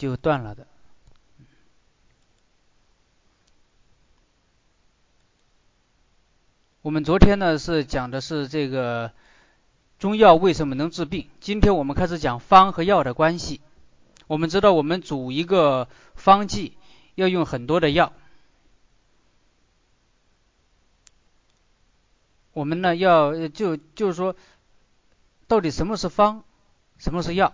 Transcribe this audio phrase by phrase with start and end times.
[0.00, 0.66] 就断了的。
[6.80, 9.12] 我们昨天呢是讲的是这个
[9.98, 13.60] 中药为什么能治病，今天我们开始讲方和药的关系。
[14.26, 16.78] 我们知道，我们煮一个方剂
[17.14, 18.14] 要用很多的药，
[22.54, 24.34] 我们呢要就就是说，
[25.46, 26.42] 到底什么是方，
[26.96, 27.52] 什么是药？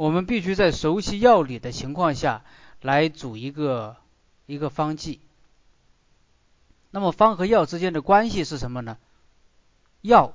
[0.00, 2.42] 我们必须在熟悉药理的情况下
[2.80, 3.98] 来组一个
[4.46, 5.20] 一个方剂。
[6.90, 8.96] 那么方和药之间的关系是什么呢？
[10.00, 10.32] 药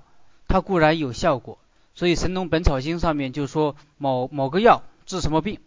[0.48, 1.58] 它固然有效果，
[1.96, 4.84] 所以《神农本草经》上面就说某某个药。
[5.08, 5.60] 治什么病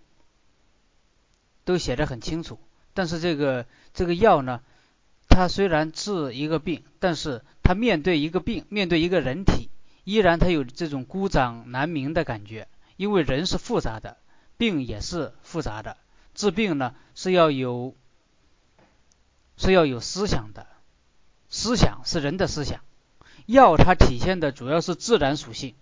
[1.65, 2.61] 都写的很清楚，
[2.95, 4.61] 但是这个这个药呢，
[5.29, 9.71] 它虽然治一个病，但是它面对一个病，面对一个人体，
[10.05, 14.19] 依然它有这种孤掌难鸣的感觉，因为人是复杂的，
[14.57, 15.97] 病也是复杂的，
[16.35, 17.95] 治病呢是要有
[19.57, 20.67] 是要有思想的，
[21.49, 22.81] 思想是人的思想，
[23.47, 25.75] 药它体现的主要是自然属性，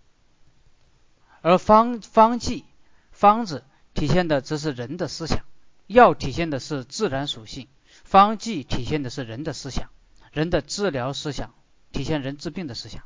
[1.41, 2.65] 而方方剂。
[3.13, 5.47] 方子体现的则是人的思想，
[5.87, 7.67] 药体现的是自然属性，
[8.05, 9.89] 方剂体现的是人的思想，
[10.33, 11.55] 人的治疗思想，
[11.93, 13.05] 体现人治病的思想。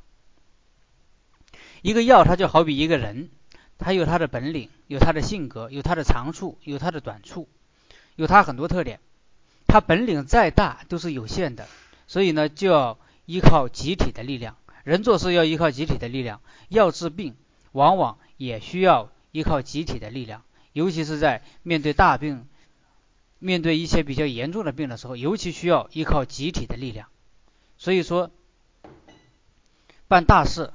[1.83, 3.31] 一个药，它就好比一个人，
[3.81, 7.49] 他有他的本领，有他的性格，有他的长处，有他的短处，
[8.17, 9.01] 有他很多特点。
[9.67, 11.67] 他本领再大都是有限的，
[12.07, 14.57] 所以呢，就要依靠集体的力量。
[14.85, 17.35] 人做事要依靠集体的力量，要治病
[17.73, 19.11] 往往也需要。
[19.33, 22.49] 依靠集体的力量，尤其是在面对大病、
[23.39, 27.07] 面对一些比较严重的病的时候，尤其需要依靠集体的力量。
[27.79, 28.33] 所以说，
[30.09, 30.73] 办大事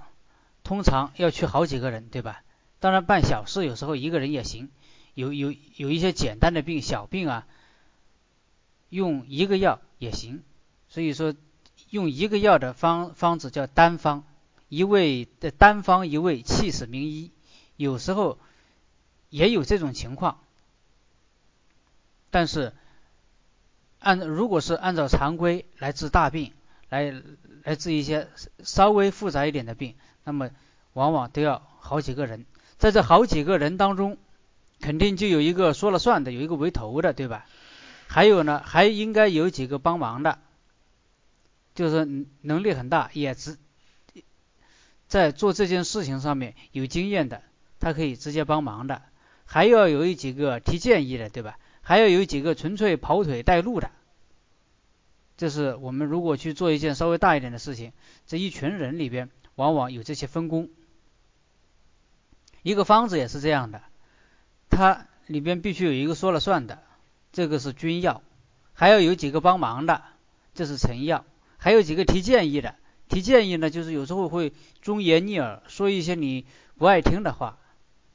[0.64, 2.45] 通常要去好几个人，对吧？
[2.80, 4.70] 当然，办小事有时候一个人也行。
[5.14, 7.48] 有有有一些简单的病、小病啊，
[8.90, 10.44] 用一个药也行。
[10.90, 11.34] 所以说，
[11.90, 14.26] 用一个药的方方子叫单方，
[14.68, 17.32] 一味的单方一味，气死名医。
[17.78, 18.38] 有时候
[19.30, 20.40] 也有这种情况，
[22.30, 22.74] 但是
[24.00, 26.54] 按如果是按照常规来治大病，
[26.90, 27.14] 来
[27.64, 28.30] 来治一些
[28.64, 30.50] 稍微复杂一点的病，那么
[30.94, 32.46] 往往都要好几个人，
[32.78, 34.18] 在这好几个人当中，
[34.82, 37.46] 肯定就有一个说了算的，有一个为头的，对吧？
[38.08, 40.40] 还有呢，还应该有几个帮忙的，
[41.74, 43.58] 就是能力很大，也是
[45.08, 47.42] 在做这件事情上面有经验的。
[47.80, 49.02] 他可以直接帮忙的，
[49.46, 51.58] 还要有几个提建议的，对吧？
[51.82, 53.92] 还要有几个纯粹跑腿带路的。
[55.38, 57.92] 这是我们如果去做一件稍微大一点的事情，
[58.26, 60.70] 这一群人里边往往有这些分工。
[62.66, 63.84] 一个方子也是这样的，
[64.72, 66.82] 它里边必须有一个说了算的，
[67.32, 68.24] 这个是君药；
[68.74, 70.02] 还要有几个帮忙的，
[70.56, 71.26] 这是臣药；
[71.58, 72.74] 还有几个提建议的，
[73.08, 76.48] 提建议呢，就是有时候会忠言逆耳，说一些你
[76.80, 77.60] 不爱听的话。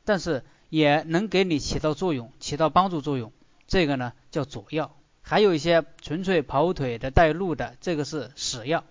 [0.04, 3.32] 但是也能给你起到作用，起到帮助作用。
[3.68, 8.82] 这个呢叫佐药，还有一些纯粹跑腿的带路的，这个是使药。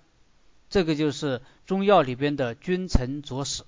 [0.70, 3.64] 这个就是中药里边的君臣佐使。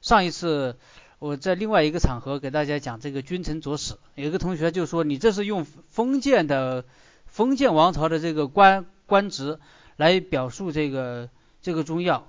[0.00, 0.78] 上一次
[1.18, 6.84] 我在另外一个场合给大家讲这个君臣佐使，有一个同学就说你这是用封建的
[7.26, 9.58] 封建王朝的这个官官职
[9.96, 11.28] 来表述这个
[11.60, 12.26] 这个中药。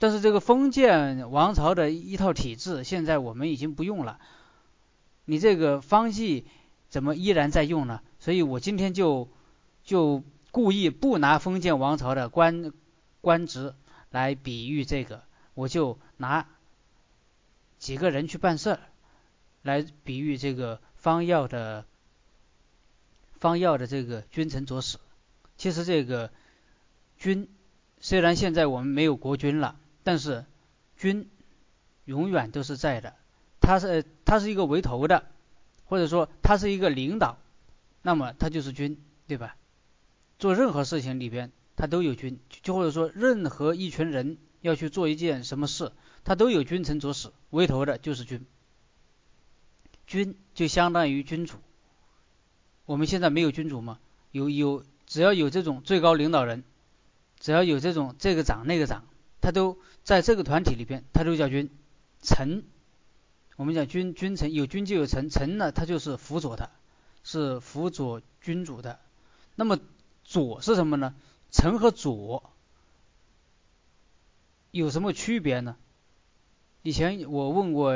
[0.00, 4.20] 但是这个封建王朝的一套体制，现在我们已经不用了。
[5.24, 6.46] 你这个方剂
[6.88, 8.00] 怎么依然在用呢？
[8.20, 9.28] 所以我今天就
[9.82, 12.72] 就故意不拿封建王朝的官
[13.20, 13.74] 官职
[14.10, 15.22] 来比喻这个，
[15.54, 16.46] 我就拿
[17.78, 18.80] 几个人去办事儿
[19.62, 21.84] 来比喻这个方药的
[23.38, 24.98] 方药的这个君臣佐使。
[25.56, 26.30] 其实这个
[27.18, 27.48] 君
[28.00, 29.78] 虽然现在我们没有国君了。
[30.04, 30.46] 但是，
[30.96, 31.28] 君
[32.06, 33.14] 永远都是在的，
[33.60, 35.26] 他是他是一个为头的，
[35.84, 37.36] 或者说他是一个领导，
[38.00, 39.54] 那么他就是君，对吧？
[40.38, 45.92] 做任何事情里边，他都有君，就或者说任何一群人要去做一件什么事，
[46.24, 48.46] 他都有君臣佐使，为头的就是君，
[50.06, 51.56] 君就相当于君主。
[52.86, 53.98] 我们现在没有君主吗？
[54.30, 56.64] 有有，只要有这种最高领导人，
[57.40, 59.04] 只要有这种这个长那个长。
[59.40, 61.70] 他都在这个团体里边，他都叫君
[62.20, 62.64] 臣。
[63.56, 66.70] 我们讲君君臣，有君就有臣，臣呢，他就是辅佐的，
[67.22, 68.98] 是辅佐君主的。
[69.54, 69.78] 那么
[70.24, 71.14] 佐是什么呢？
[71.50, 72.52] 臣和佐
[74.70, 75.76] 有什么区别呢？
[76.88, 77.92] 以前我问过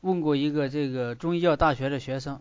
[0.00, 2.40] 问过一个这个中医药大学的学生，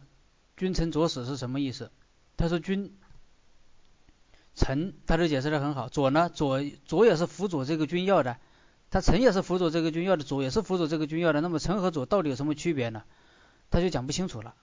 [0.56, 1.92] 君臣佐使是什么意思？
[2.38, 2.95] 他说君
[4.56, 5.89] 臣，他就解释的很好。
[5.89, 8.38] 佐呢，佐佐也是辅佐这个君药的，
[8.89, 11.42] 他臣也是辅佐这个君药的，佐也是辅佐这个君药的。
[11.42, 13.04] 那么臣和佐到底有什么区别呢？
[13.69, 14.56] 他就讲不清楚了。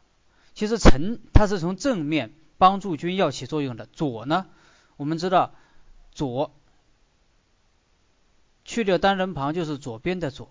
[0.55, 4.47] 其实臣他是从正面帮助君药起作用的，佐呢，
[4.97, 5.53] 我们知道
[6.15, 6.55] 佐
[8.65, 10.49] 去掉单人旁就是左边的左。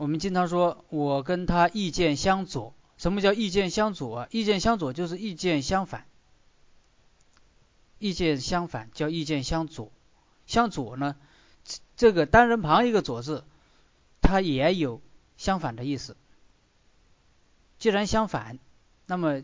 [0.00, 4.28] 我们经常说我跟他意见相左，什么叫意见相左啊？
[4.30, 6.06] 意见相左就是意见相反，
[7.98, 9.92] 意见相反叫意见相左。
[10.46, 11.16] 相左呢，
[11.98, 13.44] 这个单人旁一个左字，
[14.22, 15.02] 它也有
[15.36, 16.16] 相反的意思。
[17.78, 18.58] 既然相反，
[19.04, 19.42] 那么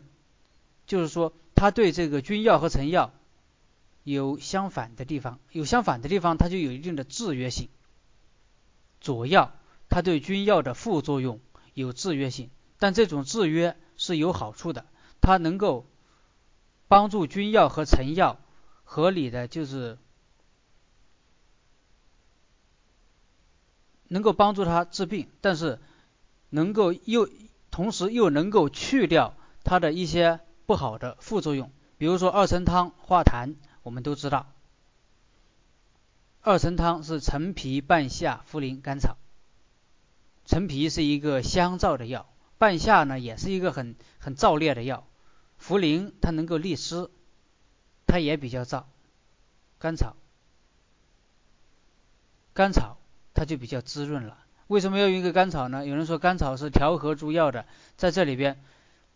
[0.87, 3.13] 就是说，他对这个君药和臣药
[4.03, 7.69] 有相反的地方，有相反的地方，它就有一定的制约性。
[8.99, 9.53] 佐药
[9.89, 11.39] 它对君药的副作用
[11.73, 12.49] 有制约性，
[12.79, 14.85] 但这种制约是有好处的，
[15.21, 15.85] 它能够
[16.87, 18.39] 帮助君药和臣药
[18.83, 19.97] 合理的就是
[24.07, 25.79] 能够帮助它治病，但是
[26.49, 27.29] 能够又。
[27.69, 31.69] 同时又能够去掉它的一些不好的副作用，
[31.99, 34.47] 比如说二陈汤化痰，我们都知道，
[36.41, 39.17] 二陈汤是陈皮、半夏、茯苓、甘草。
[40.47, 42.27] 陈皮是一个香燥的药，
[42.57, 45.05] 半夏呢也是一个很很燥烈的药，
[45.61, 47.09] 茯苓它能够利湿，
[48.07, 48.85] 它也比较燥，
[49.77, 50.15] 甘草，
[52.53, 52.97] 甘草
[53.33, 54.37] 它就比较滋润了。
[54.67, 55.85] 为什么要用一个甘草呢？
[55.85, 57.65] 有人说甘草是调和诸药的，
[57.97, 58.59] 在这里边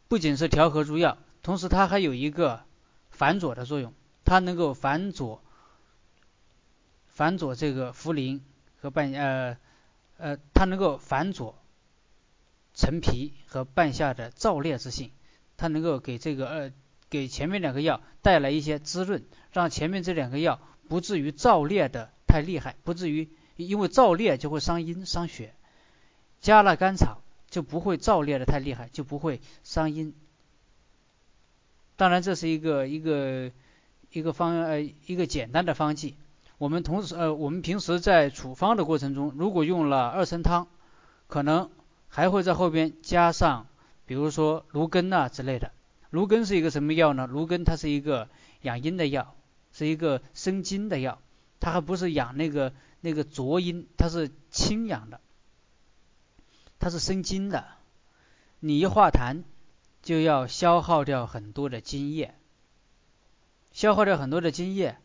[0.09, 2.65] 不仅是调和诸药，同时它还有一个
[3.09, 3.93] 反佐的作用，
[4.25, 5.41] 它能够反佐
[7.07, 8.41] 反佐这个茯苓
[8.81, 9.57] 和半呃
[10.21, 11.57] 呃，它能够反佐
[12.73, 15.11] 陈皮和半夏的燥烈之性，
[15.57, 16.71] 它能够给这个呃
[17.09, 23.29] 给前面两个药带来一些滋润，让前面这两个药不至于燥烈的太厉害，不至于。
[23.57, 25.53] 因为燥烈就会伤阴伤血，
[26.39, 30.15] 加了甘草就不会燥烈的太厉害，就不会伤阴。
[31.95, 33.51] 当然，这是一个一个
[34.11, 36.15] 一个方呃一个简单的方剂。
[36.61, 40.67] 我们同时呃我们平时在处方的过程中，如果用了二陈汤，
[41.25, 41.71] 可能
[42.07, 43.65] 还会在后边加上，
[44.05, 45.71] 比如说芦根呐之类的。
[46.11, 47.25] 芦根是一个什么药呢？
[47.25, 48.29] 芦根它是一个
[48.61, 49.33] 养阴的药，
[49.71, 51.19] 是一个生津的药，
[51.59, 52.71] 它还不是养那个。
[53.03, 55.19] 那个浊阴它是清养的，
[56.77, 57.65] 它是生津的。
[58.59, 59.41] 你一化痰，
[60.03, 62.35] 就要消耗掉很多的津液，
[63.71, 64.99] 消耗掉很多的津液，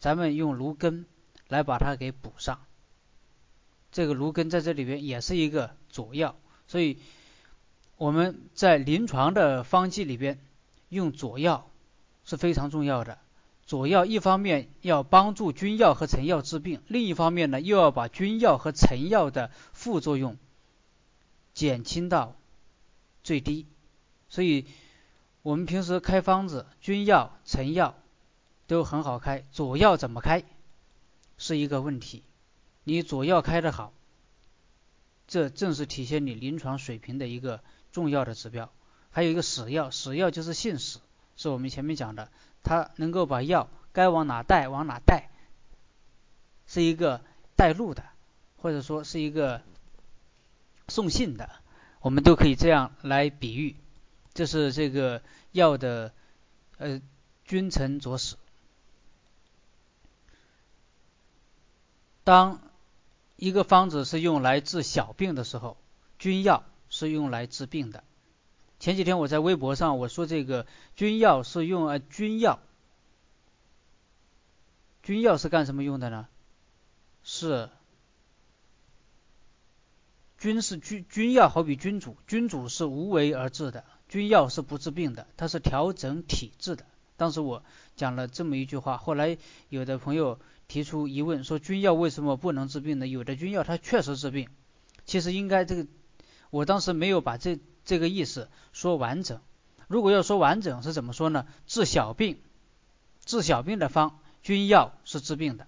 [0.00, 1.06] 咱们用芦根
[1.46, 2.60] 来把它给补上。
[3.92, 6.36] 这个芦根在这里边也是一个佐药，
[6.66, 6.98] 所以
[7.96, 10.40] 我们在临床的方剂里边
[10.88, 11.70] 用佐药
[12.24, 13.18] 是非常重要的。
[13.66, 20.36] 佐药一方面要帮助君药和臣药治病，另一方面呢又要把君药和臣药的副作用
[21.52, 22.36] 减轻到
[23.22, 23.66] 最低。
[24.28, 24.66] 所以，
[25.42, 27.96] 我们平时开方子，君药、臣药
[28.70, 30.44] 都很好开，左药怎么开
[31.38, 32.22] 是一个问题。
[32.84, 33.92] 你左药开得好，
[35.26, 38.70] 这正是体现你临床水平的一个重要的指标。
[39.10, 41.00] 还有一个使药，使药就是信使，
[41.36, 42.30] 是我们前面讲的。
[42.62, 45.30] 它能够把药该往哪带往哪带，
[46.68, 47.22] 是一个
[47.56, 48.04] 带路的，
[48.56, 49.62] 或者说是一个
[50.86, 51.50] 送信的，
[52.02, 53.74] 我们都可以这样来比喻。
[54.32, 56.12] 这是这个药的
[56.78, 57.02] 呃
[57.44, 58.36] 君臣佐使。
[62.24, 62.60] 当
[63.36, 65.76] 一个方子是用来治小病的时候，
[66.18, 68.04] 君药是用来治病的。
[68.78, 72.60] 前几天我在微博上我说这个君药是用呃君药，
[75.02, 76.28] 君药是干什么用的呢？
[77.22, 77.68] 是
[80.38, 86.86] 君是君君药好比君主，君主是无为而治的，君药是不治病的，它是调整体质的。
[87.20, 87.62] 当时我
[87.96, 89.36] 讲了这么一句话，后来
[89.68, 93.06] 有的朋友提出疑问说君药为什么不能治病呢？
[93.06, 94.48] 有的君药它确实治病，
[95.04, 95.86] 其实应该这个，
[96.48, 97.58] 我当时没有把这。
[97.82, 99.40] 这个意思说完整，
[99.88, 101.46] 如果要说完整是怎么说呢？
[101.66, 102.38] 治小病，
[103.24, 105.64] 治小病的方，君药是治病的；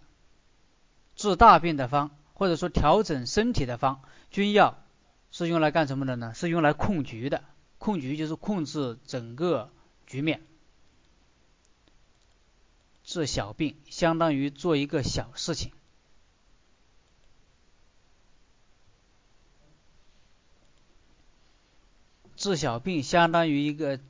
[1.17, 4.79] 治大病的方，或者说调整身体的方，君药
[5.33, 6.33] 是用来干什么的呢？
[6.35, 7.43] 是用来控局的。
[7.79, 9.71] 控局就是控制整个
[10.07, 10.43] 局面。
[13.13, 15.71] 治小病相当于做一个小事情。
[22.37, 24.01] 治小病相当于一个，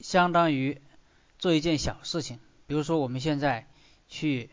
[0.00, 0.82] 相当于
[1.38, 2.40] 做一件小事情。
[2.66, 3.68] 比如说我们现在
[4.08, 4.50] 去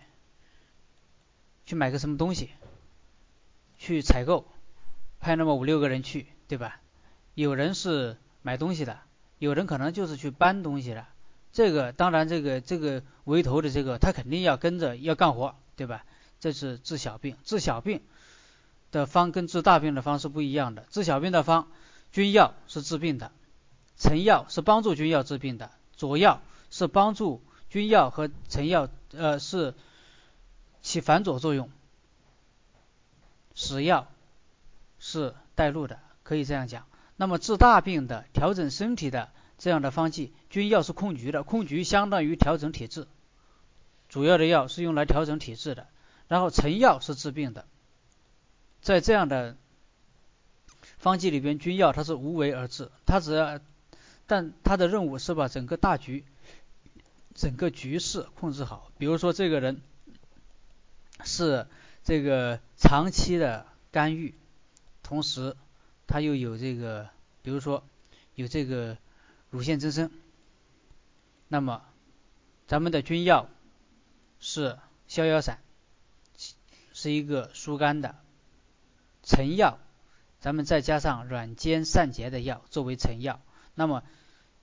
[1.65, 2.51] 去买个什么东西，
[3.79, 4.45] 去采购，
[5.19, 6.79] 派那么五六个人去，对吧？
[7.33, 9.00] 有人是买东西的，
[9.39, 11.07] 有人可能就是去搬东西的。
[11.55, 16.03] 这个当然，这个这个围头的这个他肯定要跟着要干活，对吧？
[16.41, 18.01] 这是治小病，治小病
[18.91, 20.85] 的方跟治大病的方是不一样的。
[20.91, 21.67] 治小病的方。
[22.12, 23.31] 君药是治病的，
[23.97, 29.74] 臣药是帮助君药治病的，佐药是帮助君药和臣药，呃，是
[30.81, 31.69] 起反佐作用。
[33.53, 34.07] 使药
[34.97, 36.85] 是带路的，可以这样讲。
[37.17, 39.29] 那么治大病的、调整身体的
[39.65, 43.07] 这样的方剂，君药是控局的，控局相当于调整体质，
[44.10, 45.88] 主要的药是用来调整体质的。
[46.27, 47.65] 然后臣药是治病的，
[48.79, 49.57] 在这样的。
[51.00, 53.60] 方剂里边，君药它是无为而治，它只要，
[54.27, 56.24] 但它的任务是把整个大局、
[57.34, 58.91] 整个局势控制好。
[59.00, 59.81] 比如说，这个人
[61.24, 61.65] 是
[62.03, 64.36] 这个长期的干预，
[65.01, 65.55] 同时
[66.05, 67.10] 他又有这个，
[67.41, 67.84] 比如说
[68.36, 68.95] 有这个
[69.55, 70.12] 乳腺增生，
[71.47, 71.81] 那么
[72.67, 73.47] 咱们的君药
[74.41, 75.59] 是逍遥散，
[76.91, 78.17] 是一个疏肝的，
[79.24, 79.79] 臣药。
[80.41, 83.39] 咱们再加上软坚散结的药作为成药，
[83.75, 84.03] 那么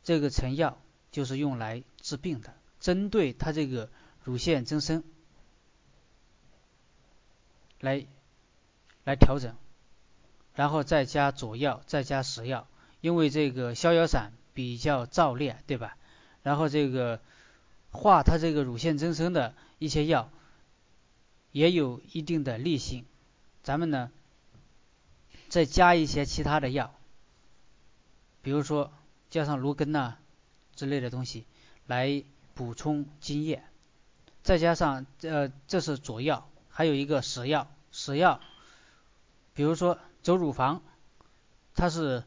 [0.05, 0.79] 这个成药
[1.11, 3.91] 就是用来治病的，针对它这个
[4.23, 5.03] 乳腺增生
[7.81, 8.07] 来
[9.05, 9.57] 来调整，
[10.55, 12.69] 然后再加佐药，再加食药，
[13.01, 15.97] 因为这个逍遥散比较燥烈，对吧？
[16.43, 17.21] 然后这个
[17.91, 20.31] 化它这个乳腺增生的一些药
[21.53, 23.05] 也有一定的利性，
[23.63, 24.11] 咱们呢。
[25.49, 26.95] 再加一些其他的药，
[28.41, 28.91] 比如说
[29.29, 30.17] 加上芦根呐
[30.75, 31.45] 之类的东西
[31.87, 33.63] 来补充津液，
[34.43, 38.41] 再加上呃这是佐药，还有一个食药，食药，
[39.53, 40.83] 比如说走乳房，
[41.75, 42.25] 它是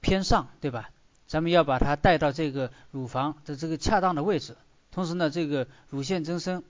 [0.00, 0.88] 偏上对吧？
[1.28, 4.56] 咱们要把它带到这个乳房的这个恰当的位置，
[4.90, 6.64] 同时呢这个乳腺增生，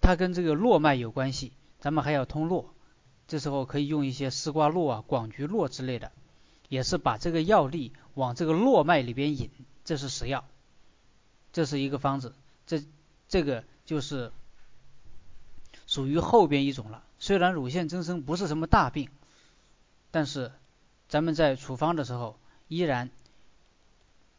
[0.00, 2.72] 它跟这个络脉有关系，咱们还要通络。
[3.26, 6.12] 这时候可以用一些丝瓜络啊、广菊络之类的，
[6.68, 9.50] 也是把这个药力往这个络脉里边引，
[9.84, 10.44] 这是食药，
[11.52, 12.34] 这是一个方子，
[12.66, 12.84] 这
[13.28, 14.32] 这个就是
[15.86, 17.02] 属于后边一种了。
[17.18, 19.08] 虽然乳腺增生不是什么大病，
[20.10, 20.52] 但是
[21.08, 23.10] 咱们在处方的时候依然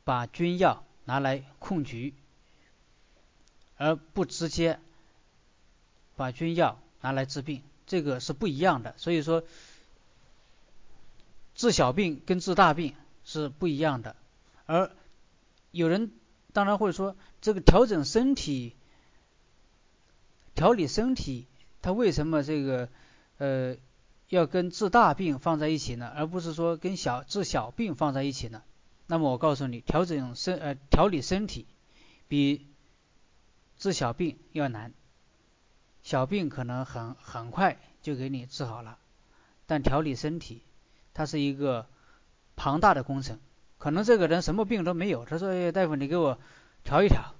[0.03, 2.13] 把君药拿来控局，
[3.77, 4.79] 而不直接
[6.15, 7.62] 把君药拿来治病。
[7.86, 9.43] 这个是不一样的，所以说
[11.53, 12.95] 治小病跟治大病
[13.25, 14.15] 是不一样的。
[14.65, 14.89] 而
[15.72, 16.12] 有人
[16.53, 18.74] 当然会说，这个调整身体、
[20.55, 21.45] 调理身体，
[21.81, 22.88] 它为什么这个
[23.38, 23.75] 呃
[24.29, 26.07] 要跟治大病放在一起呢？
[26.15, 28.63] 而不是说跟小治小病放在一起呢？
[29.07, 31.65] 那么我告诉你，调整身呃调理身体
[32.27, 32.67] 比
[33.77, 34.93] 治小病要难。
[36.03, 38.98] 小病可能很很快就给你治好了，
[39.67, 40.62] 但调理身体，
[41.13, 41.86] 它是一个
[42.55, 43.39] 庞大的工程。
[43.77, 46.39] 可能这个人什么病都没有，他说：“哎，大夫，你给我
[46.83, 47.36] 调一调。”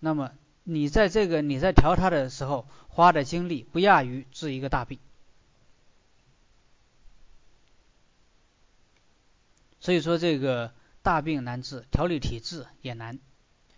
[0.00, 0.32] 那么
[0.64, 4.98] 你在这个你在调他的时候花的精力不亚于治一个大病。
[9.80, 10.72] 所以说这个
[11.02, 13.18] 大病难治，调理体质也难。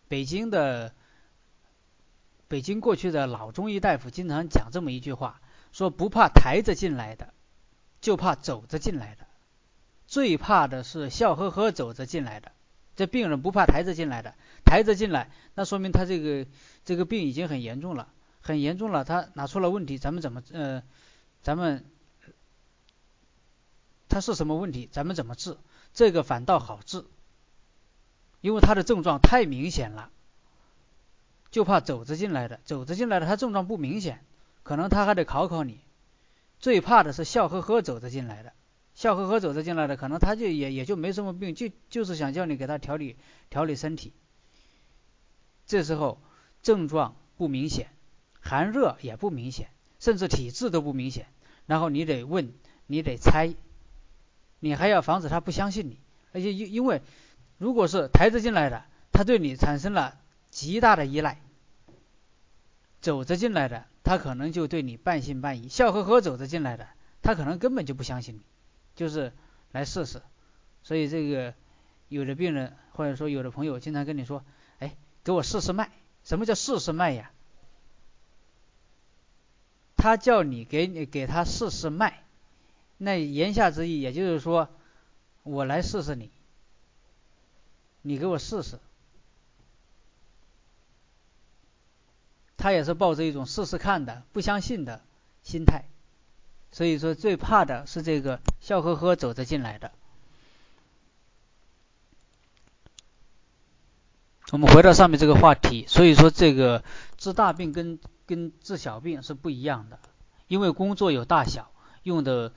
[0.08, 0.92] 北京的。
[2.48, 5.40] 北京过去的老中医大夫经常讲这么一句话，
[5.72, 7.32] 说不怕抬着进来的，
[8.02, 9.26] 就怕走着进来的。
[10.06, 12.52] 最怕的是笑呵呵走着进来的。
[12.94, 14.34] 这病人不怕抬着进来的，
[14.66, 16.46] 抬着进来，那说明他这个
[16.84, 20.82] 这个病已经很严重了，很严重了，他哪出了问题，咱们怎么呃，
[21.40, 21.86] 咱们
[24.10, 25.56] 他是什么问题，咱们怎么治？
[25.94, 27.04] 这个反倒好治，
[28.40, 30.10] 因为他的症状太明显了。
[31.50, 34.24] 就怕走着进来的，走着进来的，他症状不明显，
[34.62, 35.80] 可能他还得考考你。
[36.58, 38.54] 最怕的是笑呵呵走着进来的，
[38.94, 43.16] 笑呵呵走着进来的，可能他就也也就没什么病，就就是想叫你给他调理
[43.50, 44.14] 调理身体。
[45.66, 46.22] 这时候
[46.62, 47.90] 症状不明显，
[48.40, 49.68] 寒热也不明显，
[50.00, 51.26] 甚至体质都不明显，
[51.66, 52.54] 然后你得问，
[52.86, 53.52] 你得猜，
[54.62, 55.98] 你还要防止他不相信你，
[56.32, 57.02] 而且因因为
[57.58, 60.16] 如果是抬着进来的，他对你产生了。
[60.52, 61.40] 极大的依赖，
[63.00, 66.88] 走着进来的，他可能就对你半信半疑；笑呵呵走着进来的，
[67.22, 68.40] 他可能根本就不相信你，
[68.94, 69.32] 就是
[69.70, 70.20] 来试试。
[70.82, 71.54] 所以这个
[72.10, 74.44] 有的病人或者说有的朋友经常跟你说，
[74.78, 75.90] 哎，给我试试脉。
[76.22, 77.30] 什么叫试试脉呀？
[79.96, 82.24] 他叫你给你给他试试脉，
[83.04, 84.68] 那言下之意也就是说，
[85.42, 86.30] 我来试试你，
[88.02, 88.78] 你给我试试。
[92.56, 95.02] 他也是抱着一种试试看的、不相信的
[95.42, 95.82] 心态，
[96.70, 99.90] 所以说最怕的是这个笑呵呵走着进来的。
[104.52, 106.84] 我们回到上面这个话题，所以说这个
[107.18, 109.98] 治大病跟跟治小病是不一样的，
[110.46, 111.72] 因为工作有大小，
[112.04, 112.52] 用的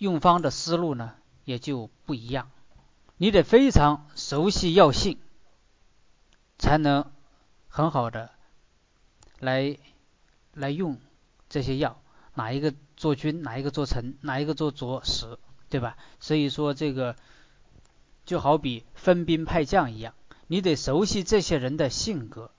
[0.00, 1.14] 用方的思路呢
[1.44, 2.50] 也就不一样。
[3.18, 5.18] 你得非常熟悉药性，
[6.58, 7.12] 才能
[7.68, 8.30] 很好的。
[9.40, 9.76] 来，
[10.54, 10.98] 来用
[11.50, 12.00] 这些药，
[12.32, 15.38] 哪一个做君，哪一个做臣，哪一个做佐使，
[15.68, 15.98] 对吧？
[16.18, 17.14] 所以说这个
[18.24, 20.14] 就好比分兵派将一样，
[20.46, 22.50] 你得熟悉这些人的性格，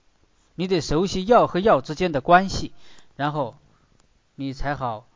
[0.53, 2.71] 你得熟悉药和药之间的关系，
[3.15, 3.57] 然后
[4.35, 5.07] 你才好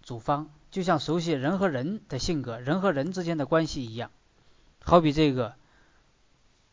[0.00, 0.48] 组方。
[0.72, 4.10] 就像熟悉人和人的性格，人和人之间的关系一样。
[4.80, 5.54] 好比这个，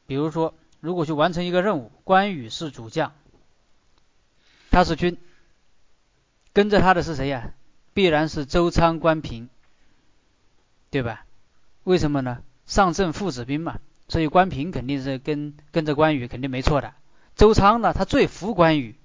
[0.07, 3.11] 比如说，如果去完成一个任务，关羽是主将。
[4.71, 5.17] 他是军，
[6.53, 7.51] 跟着他的是谁呀？
[7.93, 9.49] 必然是周仓、关平，
[10.89, 11.25] 对吧？
[11.83, 12.41] 为什么呢？
[12.65, 16.93] 上阵父子兵嘛，所以关平肯定是跟跟着关羽，肯定没错的。
[17.35, 18.95] 周仓呢，他最服关羽，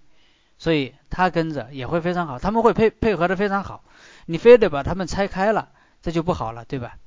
[0.58, 3.82] 所以他跟着也会非常好，他们会配配合的非常好。
[4.26, 5.70] 你非得把他们拆开了，
[6.02, 6.98] 这就不好了，对吧？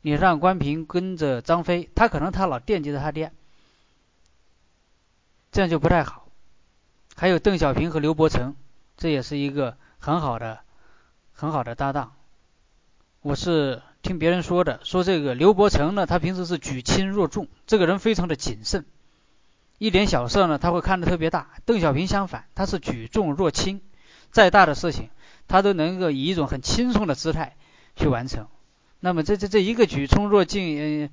[0.00, 3.32] 你让关平跟着张飞，他可能他老惦记着他爹，
[5.50, 6.28] 这样就不太好。
[7.16, 8.54] 还有邓小平和刘伯承，
[8.96, 10.60] 这也是一个很好的、
[11.32, 12.12] 很好的搭档。
[13.20, 18.86] 我是听别人说的，说这个刘伯承呢，他平时是举轻若重，这个人非常的谨慎，
[19.78, 21.50] 一点小事呢他会看得特别大。
[21.64, 23.80] 邓小平相反，他是举重若轻，
[24.30, 25.10] 再大的事情
[25.48, 27.56] 他都能够以一种很轻松的姿态
[27.96, 28.46] 去完成。
[29.00, 31.10] 那么这这这一个举重若轻，嗯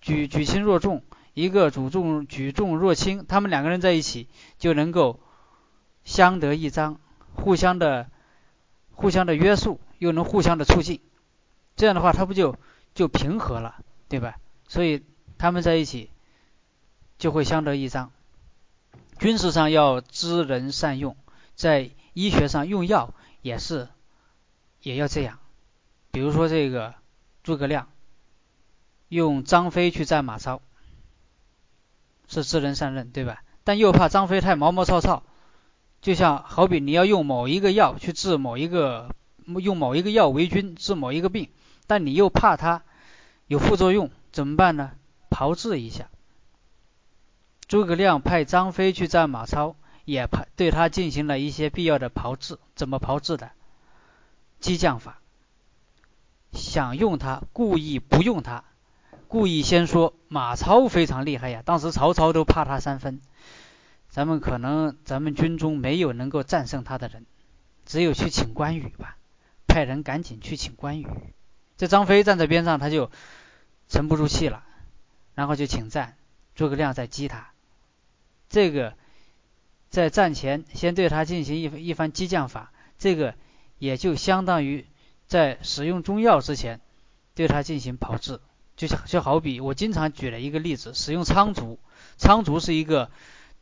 [0.00, 5.20] 举举轻若重，一个主重举重若轻，他们两个人在一起就能够。
[6.06, 7.00] 相得益彰，
[7.34, 8.08] 互相的
[8.92, 11.00] 互相的约束，又能互相的促进，
[11.74, 12.54] 这样的话，他不就
[12.94, 14.36] 就平和了，对吧？
[14.68, 15.02] 所以
[15.36, 16.10] 他们在一起
[17.18, 18.12] 就会相得益彰。
[19.18, 21.16] 军事上要知人善用，
[21.56, 23.12] 在医学上用药
[23.46, 23.86] 也是
[24.82, 25.38] 也要这样。
[26.10, 26.94] 比如说这个
[27.44, 27.88] 诸葛亮
[29.08, 30.60] 用张飞去战马超，
[32.26, 33.44] 是知人善任，对吧？
[33.62, 35.22] 但又怕张飞太毛毛躁躁。
[36.00, 39.14] 就像好比你要用某一个药去治某一个，
[39.62, 41.48] 用某一个药为君治某一个病，
[41.86, 42.82] 但你又怕它
[43.46, 44.90] 有副作用，怎么办呢？
[45.30, 46.08] 炮制一下。
[47.68, 49.76] 诸葛亮派张飞去战马超，
[50.06, 52.58] 也派对他进行了一些必要的炮制。
[52.74, 53.50] 怎么炮制的？
[54.58, 55.20] 激将法。
[56.52, 58.64] 想用他，故意不用他，
[59.28, 63.20] 故意先说马超非常厉害呀，当时曹操都怕他三分。
[64.08, 67.26] 咱们可能咱们军中没有能够战胜他的人，
[67.84, 69.18] 只有去请关羽吧，
[69.66, 71.06] 派人赶紧去请关羽。
[71.76, 73.10] 这张飞站在边上，他就
[73.88, 74.64] 沉不住气了，
[75.34, 76.16] 然后就请战。
[76.54, 77.50] 诸葛亮在激他，
[78.48, 78.94] 这个
[79.96, 83.34] 在战前先对他进行一一番激将法，这个
[83.78, 84.84] 也就相当于
[85.26, 86.82] 在使用中药之前
[87.34, 88.40] 对他进行炮制，
[88.76, 91.78] 就像就好比我经常举了一个例子，使用苍术，
[92.18, 93.10] 苍术是一个。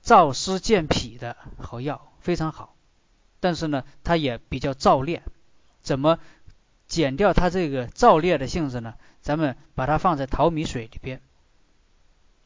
[0.02, 2.76] 燥湿健脾的好药非常好，
[3.40, 5.22] 但是呢，它也比较燥烈。
[5.80, 6.18] 怎么
[6.86, 8.96] 减掉它这个燥烈的性质呢？
[9.22, 11.22] 咱们把它放在淘米水里边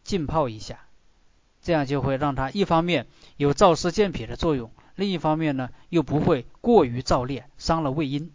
[0.05, 0.87] 浸泡一下，
[1.69, 8.33] 这样就会让它一方面有燥湿健脾的作用，另一方面呢又不会过于燥烈，伤了胃阴。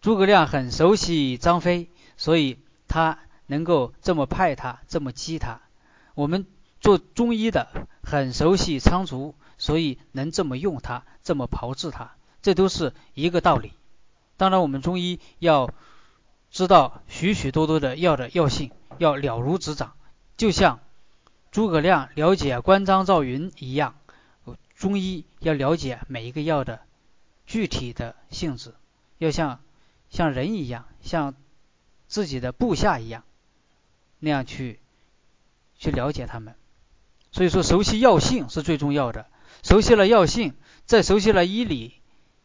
[0.00, 5.62] 诸葛亮很熟悉张飞，所以他能够这么派他，这么激他。
[6.14, 6.46] 我们
[6.80, 13.72] 做中医的很熟悉苍术，所以能这么用它，这么炮制它，这都是一个道理。
[14.36, 15.74] 当然，我们中医要
[16.52, 19.94] 知道许许多多的药的药性，要了如指掌，
[20.36, 20.80] 就像
[21.50, 23.94] 诸葛亮了解关张赵云一样，
[24.74, 26.80] 中医要了解每一个药的
[27.46, 28.74] 具体的性质，
[29.18, 29.60] 要像
[30.10, 31.34] 像人一样，像
[32.08, 33.24] 自己的部下一样
[34.18, 34.78] 那样去。
[35.78, 36.54] 去了解他们，
[37.32, 39.26] 所以说熟悉药性是最重要的。
[39.64, 40.54] 熟悉了药性，
[40.86, 42.00] 再熟悉了医理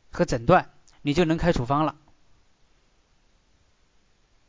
[0.10, 0.72] 和诊断，
[1.04, 1.96] 你就能开处方了。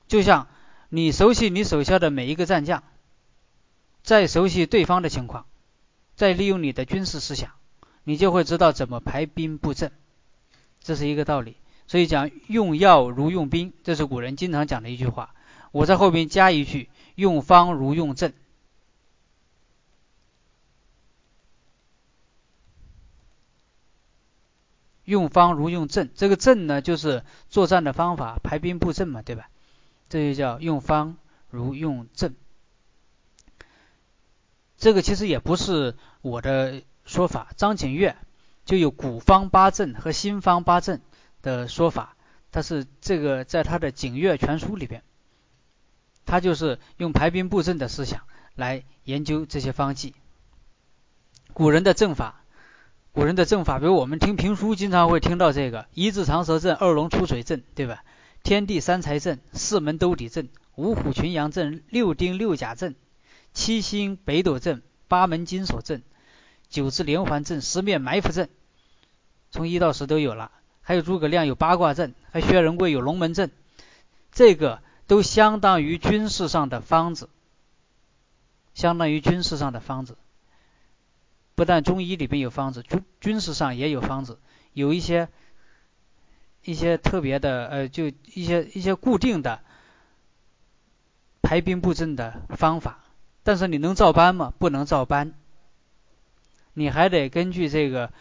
[0.07, 0.49] 就像
[0.89, 2.83] 你熟悉你手下的每一个战将，
[4.09, 5.45] 再熟悉对方的情况，
[6.17, 7.51] 再利用你的军事思想，
[8.05, 9.93] 你就会知道怎么排兵布阵。
[10.81, 11.57] 这是一个道理。
[11.87, 15.35] 所以讲用药如用兵，这是古人经常讲的一句话。
[15.73, 18.33] 我在后面加一句：用方如用阵。
[25.05, 29.51] 用方如用阵，这个阵呢，就是作战的方法，排兵布阵嘛，对吧？
[30.09, 31.19] 这就叫用方
[31.51, 32.35] 如用阵。
[34.79, 38.17] 这个其实也不是我的说法，张景岳
[38.65, 41.03] 就有古方八阵和新方八阵
[41.43, 42.17] 的说法，
[42.51, 45.03] 他是这个在他的《景岳全书》里边，
[46.25, 48.23] 他就是用排兵布阵的思想
[48.55, 50.15] 来研究这些方剂。
[51.53, 52.43] 古人的阵法。
[53.11, 58.05] 古人的阵法，比如我们听评书，经常会听到这个一字长蛇阵、二龙出水阵，对吧？
[58.45, 62.95] 天地三才阵、四门兜底阵、五虎群羊阵、六丁六甲阵、
[63.53, 66.03] 七星北斗阵、八门金锁阵、
[66.69, 68.49] 九字连环阵、十面埋伏阵，
[69.51, 70.53] 从一到十都有了。
[70.81, 73.51] 还有诸葛亮有八卦阵，还薛仁贵有龙门阵，
[74.33, 77.29] 这个都相当于军事上的方子，
[78.73, 80.17] 相当于军事上的方子。
[81.55, 84.39] 不但中医里边有方子，军军事上也有方子，
[84.73, 85.29] 有一些
[86.63, 89.61] 一些特别的呃，就一些一些固定的
[91.43, 93.05] 排兵布阵的方法。
[93.49, 94.53] 但是你能照搬吗？
[94.59, 95.33] 不能照搬，
[96.75, 98.13] 你还得根据这个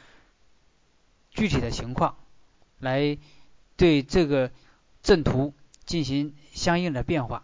[1.31, 2.15] 具体的情况
[2.79, 3.17] 来
[3.75, 4.51] 对这个
[5.03, 5.53] 阵图
[5.85, 7.43] 进行相应的变化。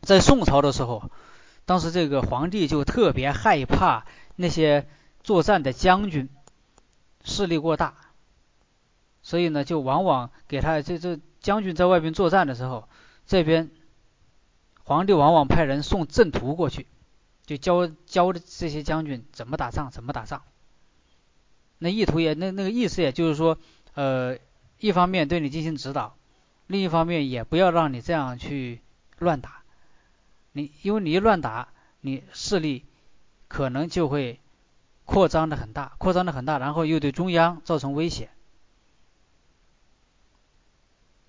[0.00, 1.08] 在宋朝的时候。
[1.66, 4.88] 当时这个皇帝就特别害怕那些
[5.22, 6.30] 作战的将军
[7.22, 7.94] 势力过大，
[9.22, 12.88] 所以呢，就往往给他这这将军在外边作战的时候，
[13.26, 13.70] 这边
[14.88, 16.86] 皇帝往往派人送阵图过去，
[17.44, 20.44] 就教教这些将军怎么打仗，怎么打仗。
[21.76, 23.58] 那意图也那那个意思，也就是说，
[23.92, 24.38] 呃，
[24.78, 26.16] 一方面对你进行指导，
[26.66, 28.80] 另一方面也不要让你这样去
[29.18, 29.62] 乱打。
[30.52, 31.68] 你因为你一乱打，
[32.00, 32.86] 你势力
[33.46, 34.40] 可能就会
[35.04, 38.30] 扩张的很大，扩张的很大，然后又对中央造成威胁。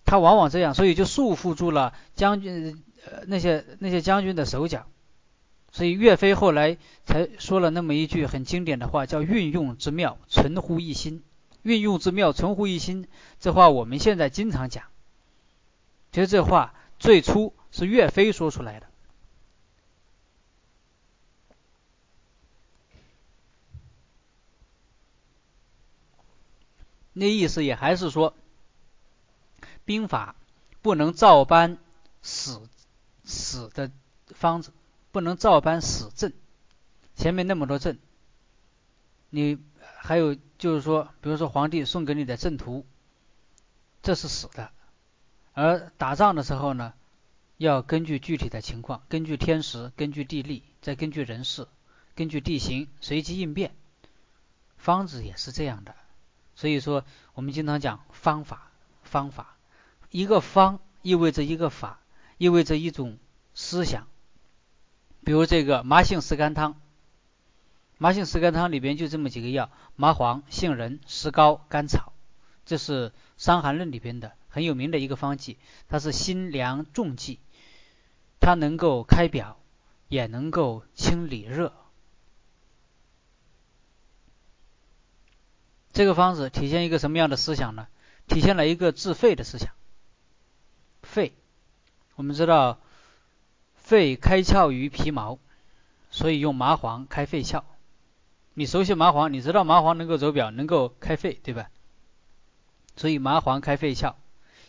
[0.05, 4.87] 他往往这样，所以就束缚住了将军呃那些那些将军的手脚。
[5.71, 11.23] 所以岳飞后来才说了那么一句很经典的话，叫“运用之妙，存乎一心”。
[11.61, 13.07] 运用之妙，存乎一心，
[13.39, 14.85] 这话我们现在经常讲。
[16.11, 18.87] 其实这话最初是岳飞说出来的。
[27.13, 28.33] 那意思也还是说，
[29.85, 30.35] 兵法
[30.81, 31.77] 不能照搬
[32.21, 32.61] 死
[33.29, 33.91] 死的
[34.27, 34.73] 方子，
[35.11, 36.33] 不能照搬死阵。
[37.15, 37.99] 前面那么多阵，
[39.29, 39.57] 你
[39.97, 42.85] 还有就是说，比如说皇帝送给你的阵图，
[44.01, 44.71] 这是死的。
[45.53, 46.93] 而打仗的时候呢，
[47.57, 51.67] 要根据具体的情况，根据天时，根据地利，再根据人事，
[52.15, 53.75] 根据地形随机应变。
[54.77, 55.93] 方子也是这样的。
[56.55, 58.71] 所以说，我们经常讲方法，
[59.03, 59.57] 方法，
[60.09, 61.98] 一个方意味着一个法，
[62.39, 63.19] 意味着一种
[63.53, 64.07] 思想。
[65.23, 66.81] 比如这个麻杏石甘汤，
[67.99, 72.13] 麻杏石甘汤里边就这么几个药：麻黄、杏仁、石膏、甘草。
[72.65, 77.39] 这是《伤寒论》里边的很有名的一个方剂，它是辛凉重剂，
[78.39, 79.59] 它能够开表，
[80.07, 81.73] 也能够清里热。
[85.91, 87.87] 这个方子体现一个什么样的思想呢？
[88.27, 89.73] 体现了一个治肺的思想。
[91.01, 91.33] 肺，
[92.19, 92.77] 我们知道
[93.75, 95.39] 肺开窍于皮毛，
[96.11, 97.63] 所以用麻黄开肺窍。
[98.55, 101.69] 你熟悉麻黄，你知道麻黄能够走表，能够开肺，对吧？
[102.97, 104.15] 所以麻黄开肺窍。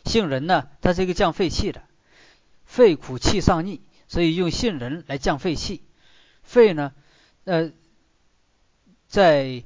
[0.05, 1.83] 杏仁呢，它是一个降肺气的，
[2.67, 5.83] 肺苦气上逆，所以用杏仁来降肺气。
[6.45, 6.93] 肺呢，
[7.47, 7.73] 呃，
[9.09, 9.65] 在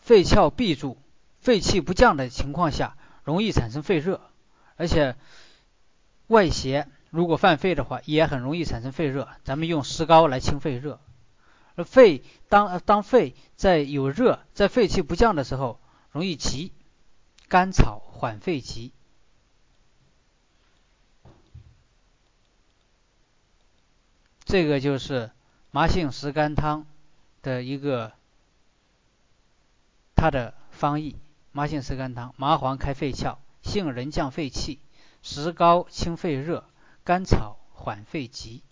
[0.00, 0.96] 肺窍闭住，
[1.38, 4.22] 肺气不降的情况下，容易产生肺热，
[4.76, 5.16] 而且
[6.28, 9.28] 外邪如果犯肺的话，也很容易产生肺热。
[9.44, 11.00] 咱们用石膏来清肺热，
[11.74, 15.80] 而肺当当肺在有热，在肺气不降的时候，
[16.12, 16.72] 容易急，
[17.48, 18.92] 甘草缓肺急。
[24.44, 25.30] 这个就是
[25.70, 26.86] 麻杏石甘汤
[27.42, 28.12] 的一个。
[30.20, 31.14] 它的方义：
[31.52, 34.80] 麻杏石甘汤，麻黄开肺窍，杏仁降肺气，
[35.30, 36.64] 石膏清肺热，
[37.04, 38.62] 甘草，缓肺急。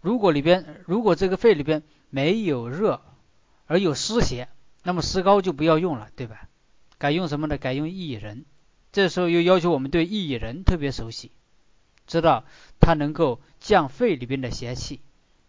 [0.00, 3.02] 如果里边如果这个肺里边没有热
[3.66, 4.48] 而有湿邪，
[4.84, 6.48] 那么石膏就不要用了，对吧？
[6.98, 7.58] 改用什么呢？
[7.58, 8.44] 改用薏仁。
[8.92, 11.32] 这时候又要求我们对薏仁特别熟悉，
[12.06, 12.44] 知道
[12.78, 15.00] 它能够降肺里边的邪气，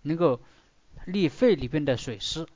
[0.01, 0.41] 能够
[1.05, 2.47] 利肺里边的水湿。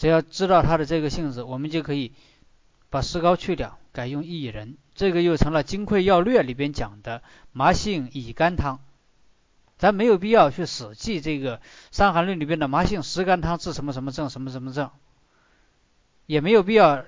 [0.00, 2.14] 只要知道它的这个性质，我们就可以
[2.88, 4.78] 把石膏去掉，改用薏仁。
[4.94, 8.80] 这个又成了《金匮要略》里边讲的麻杏乙甘汤。
[9.76, 11.58] 咱没有必要去死记这个
[11.90, 14.90] 《伤寒论》里边的麻杏石甘汤治什么什么症，什么什么症，
[16.24, 17.04] 也没有必要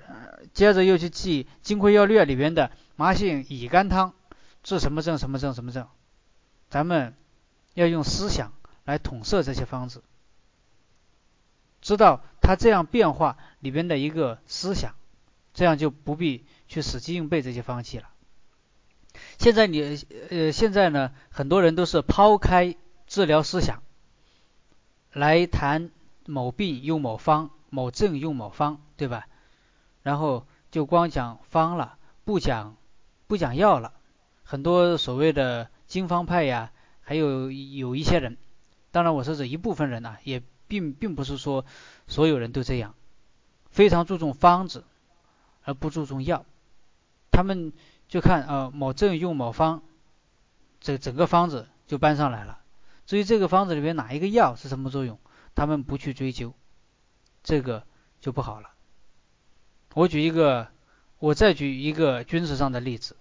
[0.53, 4.13] 接着又去记《金匮要略》里边的麻杏乙甘汤
[4.61, 5.87] 治什么症，什么症，什么症。
[6.69, 7.15] 咱们
[7.73, 8.53] 要用思想
[8.85, 10.03] 来统摄这些方子。
[11.83, 14.95] 知道它这样变化里边的一个思想，
[15.53, 18.09] 这样就不必去死记硬背这些方剂了。
[19.37, 23.83] 现在你呃，现在呢，很多人都是抛开治疗思想，
[25.11, 25.91] 来谈
[26.25, 29.27] 某病用某方，某症用某方，对吧？
[30.03, 32.77] 然后就光讲方了，不讲
[33.27, 33.91] 不讲药了。
[34.43, 38.37] 很多所谓的经方派呀，还有有一些人，
[38.91, 40.41] 当然我是指一部分人呐，也。
[40.67, 41.65] 并并不是说
[42.07, 42.95] 所有人都这样，
[43.69, 44.83] 非常注重方子
[45.63, 46.45] 而不注重药。
[47.31, 47.73] 他们
[48.07, 49.81] 就看呃某症用某方，
[50.79, 52.59] 这整个方子就搬上来了。
[53.05, 55.19] 至于这个方子里面哪一个药是什么作用，
[55.55, 56.53] 他们不去追究，
[57.43, 57.83] 这个
[58.21, 58.69] 就不好了。
[59.93, 60.69] 我举一个，
[61.19, 63.15] 我再举一个军事上的例子。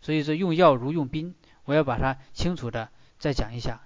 [0.00, 3.80] 所以说用药如用兵，我要把它清楚的再讲一下。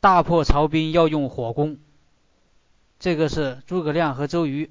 [0.00, 1.78] 大破曹兵要用火攻。
[3.00, 4.70] 这个是诸葛亮和周瑜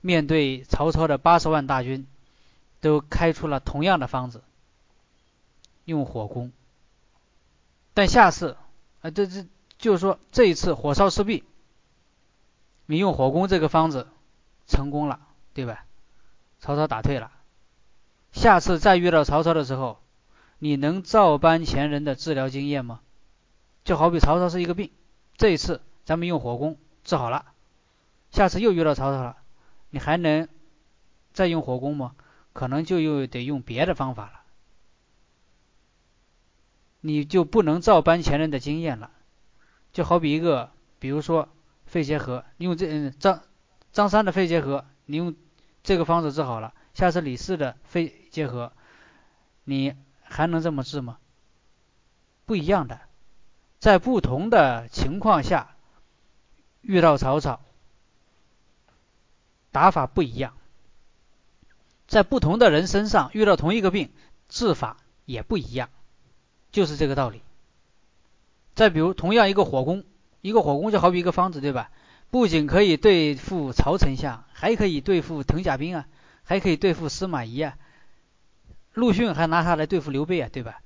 [0.00, 2.06] 面对曹操的八十万大军，
[2.80, 4.42] 都开出了同样的方子，
[5.84, 6.50] 用火攻。
[7.92, 8.56] 但下次
[9.02, 9.46] 啊，这这
[9.78, 11.44] 就是说这一次火烧赤壁，
[12.86, 14.08] 你用火攻这个方子
[14.66, 15.20] 成功了，
[15.52, 15.84] 对吧？
[16.58, 17.30] 曹操打退了。
[18.32, 19.98] 下次再遇到曹操的时候，
[20.58, 23.00] 你能照搬前人的治疗经验吗？
[23.84, 24.90] 就好比曹操是一个病，
[25.36, 27.44] 这一次咱们用火攻治好了。
[28.36, 29.38] 下次又遇到曹操了，
[29.88, 30.46] 你还能
[31.32, 32.14] 再用火攻吗？
[32.52, 34.42] 可能就又得用别的方法了，
[37.00, 39.10] 你就不能照搬前人的经验了。
[39.94, 41.48] 就好比一个，比如说
[41.86, 43.40] 肺结核，用这嗯张
[43.90, 45.34] 张三的肺结核，你用
[45.82, 48.70] 这个方子治好了，下次李四的肺结核，
[49.64, 51.16] 你还能这么治吗？
[52.44, 53.00] 不一样的，
[53.78, 55.74] 在不同的情况下
[56.82, 57.62] 遇到曹操。
[59.76, 60.54] 打法不一样，
[62.08, 64.08] 在不同的人身上遇到同一个病，
[64.48, 65.90] 治法也不一样，
[66.72, 67.42] 就是这个道理。
[68.74, 70.04] 再比如，同样一个火攻，
[70.40, 71.90] 一个火攻就好比一个方子，对吧？
[72.30, 76.06] 不仅可以对付曹丞相，还可以对付藤甲兵啊，
[76.42, 77.76] 还可以对付司马懿啊，
[78.94, 80.80] 陆逊还拿它来对付刘备啊，对吧？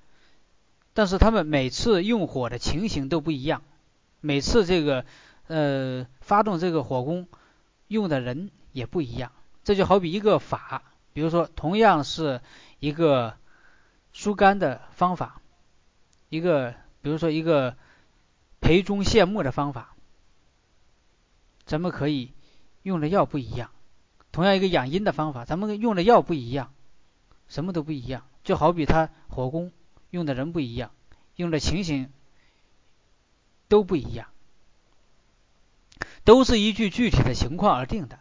[0.94, 3.62] 但是他们每次用火的情形都不一样，
[4.20, 5.04] 每次这个
[5.46, 7.28] 呃发动这个火攻
[7.86, 8.50] 用的人。
[8.72, 9.32] 也不一样，
[9.64, 12.40] 这就好比一个法，比如说同样是
[12.78, 13.36] 一个
[14.12, 15.40] 疏肝的方法，
[16.28, 17.76] 一个比如说一个
[18.60, 19.94] 培中泻木的方法，
[21.64, 22.32] 咱们可以
[22.82, 23.70] 用的药不一样。
[24.32, 26.72] 同样一个养阴的方法，咱们用的药不一样，
[27.48, 28.26] 什么都不一样。
[28.44, 29.72] 就好比他火攻
[30.10, 30.92] 用的人不一样，
[31.34, 32.10] 用的情形
[33.68, 34.28] 都不一样，
[36.24, 38.18] 都是依据具体的情况而定的。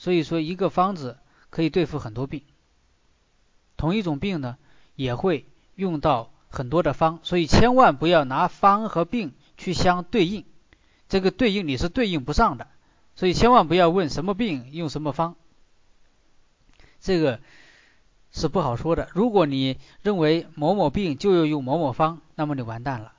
[0.00, 1.18] 所以说，一个方子
[1.50, 2.40] 可以对付很多病，
[3.76, 4.56] 同一种病呢，
[4.96, 10.46] 也会用到很多的方，所以千万不要拿方和病去相对应，
[11.10, 12.66] 这个对应你是对应不上的，
[13.14, 15.36] 所以千万不要问什么病用什么方，
[16.98, 17.38] 这个
[18.32, 19.10] 是不好说的。
[19.12, 23.12] 如果你认为某某病就要用某某方，那么你完蛋了，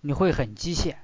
[0.00, 0.94] 你会很机械，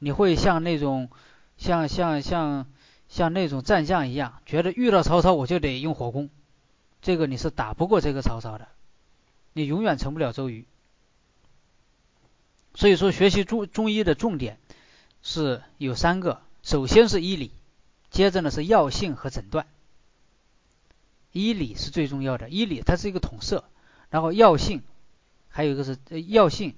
[0.00, 1.10] 你会像那种
[1.56, 2.66] 像像像。
[3.10, 6.30] 像那种战将一样，觉得遇到曹操我就得用火攻，
[7.02, 8.68] 这个你是打不过这个曹操的，
[9.52, 10.64] 你永远成不了周瑜。
[12.72, 14.58] 所以说，学习中中医的重点
[15.22, 17.50] 是有三个，首先是医理，
[18.10, 19.66] 接着呢是药性和诊断。
[21.32, 23.64] 医理是最重要的，医理它是一个统摄，
[24.08, 24.82] 然后药性，
[25.48, 26.76] 还有一个是药性，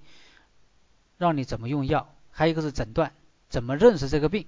[1.19, 3.13] 让你怎么用药，还有一个是诊断，
[3.51, 4.47] 怎么认识这个病。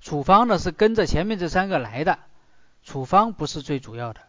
[0.00, 2.18] 处方呢是跟着前面这三个来的，
[2.82, 4.20] 处方不是最主要的。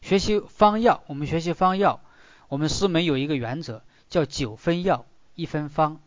[0.00, 2.00] 学习方药，我们学习方药，
[2.48, 6.00] 我们师门有一个原则，叫九分药一分方。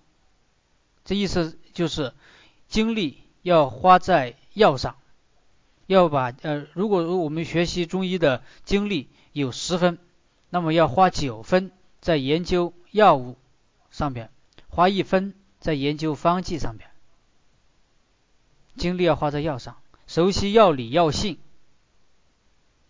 [1.06, 2.14] 这意思就是
[2.68, 4.98] 精力要花在药上，
[5.86, 9.98] 要把呃，如果我们学习中医的精力有十分，
[10.50, 13.38] 那么要花九分在研究药物
[13.92, 14.30] 上边，
[14.68, 16.90] 花一分在研究方剂上边。
[18.78, 21.38] 精力要花在药上，熟悉药理药性。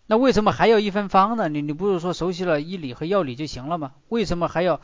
[0.06, 1.48] 那为什么还要一分方呢？
[1.48, 3.92] 你你不是说熟悉了医理和药理就行了吗？
[4.08, 4.80] 为什么还要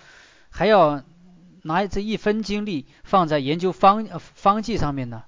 [0.51, 1.05] 还要
[1.62, 5.25] 拿这一分精力放在研究方方剂上面呢？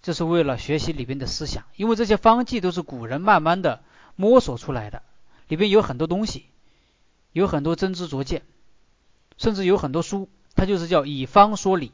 [0.00, 3.82] 这是为了学习里边的思想，因为这些方剂都是古人慢慢的
[4.16, 5.02] 摸索出来的，
[5.48, 6.46] 里边有很多东西，
[7.32, 8.42] 有很多真知灼见，
[9.36, 11.92] 甚至有很多书，它就是叫以方说理。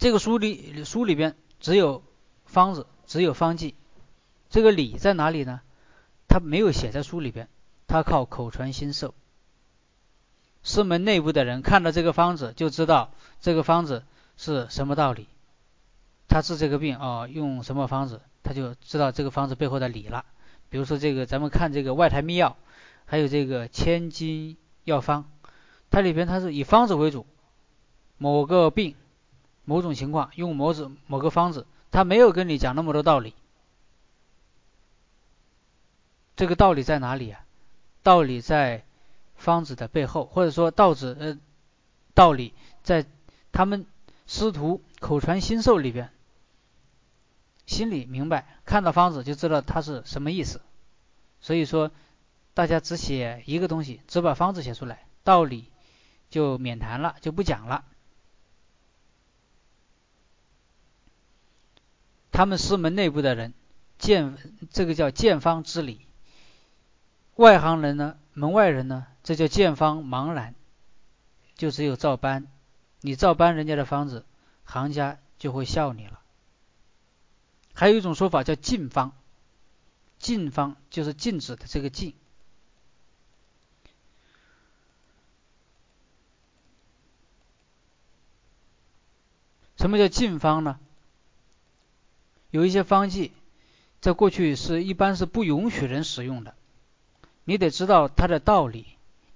[0.00, 2.02] 这个书里书里边只有
[2.46, 3.74] 方子，只有方剂，
[4.48, 5.60] 这个理在哪里呢？
[6.26, 7.50] 他没有写在书里边，
[7.86, 9.14] 他靠口传心授。
[10.62, 13.10] 师门内部的人看到这个方子，就知道
[13.42, 14.02] 这个方子
[14.38, 15.28] 是什么道理。
[16.28, 20.24] 他治这个病啊，用什么方子，他就知道这个方子背后的理了。
[20.70, 22.56] 比如说这个，咱们看这个外台秘药，
[23.04, 25.30] 还有这个千金药方，
[25.90, 27.26] 它里边它是以方子为主，
[28.16, 28.94] 某个病。
[29.70, 33.34] 某种情况用某子某个方子，他没有跟你讲那么多道理。
[36.34, 37.44] 这个道理在哪里啊？
[38.02, 38.82] 道理在
[39.36, 41.38] 方子的背后，或者说道子呃
[42.14, 42.52] 道理
[42.82, 43.06] 在
[43.52, 43.86] 他们
[44.26, 46.10] 师徒口传心授里边，
[47.64, 50.60] 心里明白，看到方子就知道它是什么意思。
[51.40, 51.92] 所以说，
[52.54, 55.70] 大家只写一个东西，只把方子写出来，道理
[56.28, 57.84] 就免谈了，就不讲了。
[62.40, 63.52] 他们师门内部的人
[63.98, 64.34] 见
[64.70, 66.06] 这个叫见方之理，
[67.34, 70.54] 外行人呢，门外人呢，这叫见方茫然，
[71.54, 72.46] 就只有照搬，
[73.02, 74.24] 你照搬人家的方子，
[74.64, 76.18] 行家就会笑你了。
[77.74, 79.12] 还有一种说法叫禁方，
[80.18, 82.14] 禁方就是禁止的这个禁。
[89.76, 90.80] 什么叫禁方呢？
[92.50, 93.32] 有一些方剂，
[94.00, 96.54] 在过去是一般是不允许人使用的，
[97.44, 98.86] 你得知道它的道理，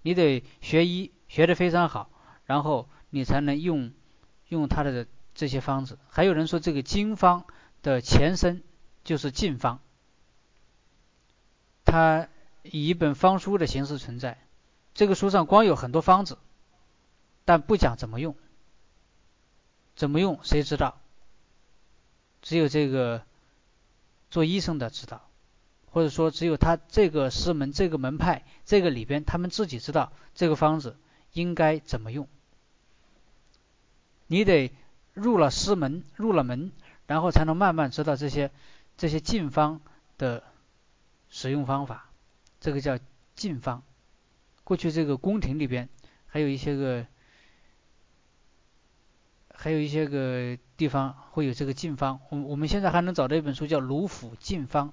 [0.03, 2.11] 你得学医学得非常好，
[2.45, 3.93] 然后你才能用
[4.49, 5.99] 用它的这些方子。
[6.09, 7.45] 还有人说这个经方
[7.83, 8.63] 的前身
[9.05, 9.81] 就是禁方，
[11.85, 12.29] 它
[12.63, 14.39] 以一本方书的形式存在，
[14.95, 16.39] 这个书上光有很多方子，
[17.45, 18.35] 但不讲怎么用，
[19.95, 21.01] 怎么用谁知道？
[22.45, 23.23] 只有这个
[24.31, 25.31] 做医生的知道，
[25.87, 30.99] 或者说只有他这个师门、这个门派、这个里边，他们自己知道这个方子
[31.33, 32.29] 应该怎么用。
[34.27, 34.75] 你得
[35.15, 36.71] 入了师门、入了门，
[37.07, 38.51] 然后才能慢慢知道这些
[38.99, 39.81] 这些禁方
[40.19, 40.43] 的
[41.31, 42.11] 使用方法。
[42.61, 42.99] 这个叫
[43.35, 43.83] 禁方。
[44.65, 45.89] 过去这个宫廷里边
[46.27, 47.07] 还有一些个。
[49.65, 54.89] 还有一些个地方会有这个禁方，我我们现在还能找到一本书叫《卢府禁方》，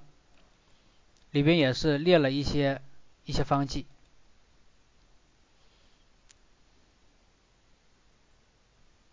[1.30, 2.80] 里边也是列了一些
[3.26, 3.84] 一些方剂。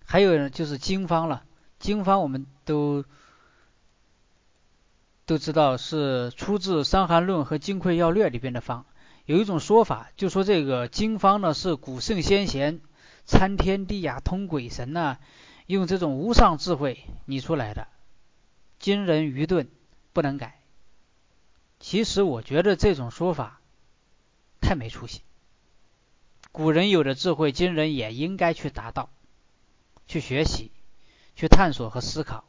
[0.05, 1.43] 还有呢就是经方了，
[1.77, 3.03] 经方我们都
[5.25, 8.85] 都知道是出自《伤寒论》和《金匮要略》里边的方。
[9.25, 12.79] 有一种说法，就说这个经方呢是古圣先贤
[13.25, 15.17] 参天地呀、通鬼神呐。
[15.69, 17.87] 用这种无上智慧拟出来的，
[18.79, 19.69] 今人愚钝
[20.13, 20.63] 不能改。
[21.79, 23.61] 其实我觉得这种说法
[24.59, 25.21] 太没出息。
[26.51, 29.11] 古人有的智慧，今人也应该去达到，
[30.07, 30.71] 去学习，
[31.35, 32.45] 去探索和思考，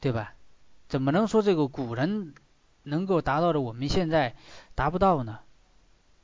[0.00, 0.34] 对吧？
[0.88, 2.34] 怎么能说这个古人
[2.82, 4.34] 能够达到的，我们现在
[4.74, 5.38] 达不到呢？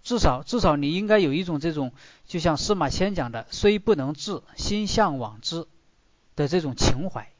[0.05, 1.91] 至少，至少你应该有一种这种，
[2.27, 5.67] 就像司马迁讲的“虽不能至，心向往之”
[6.37, 7.33] 的这种情怀。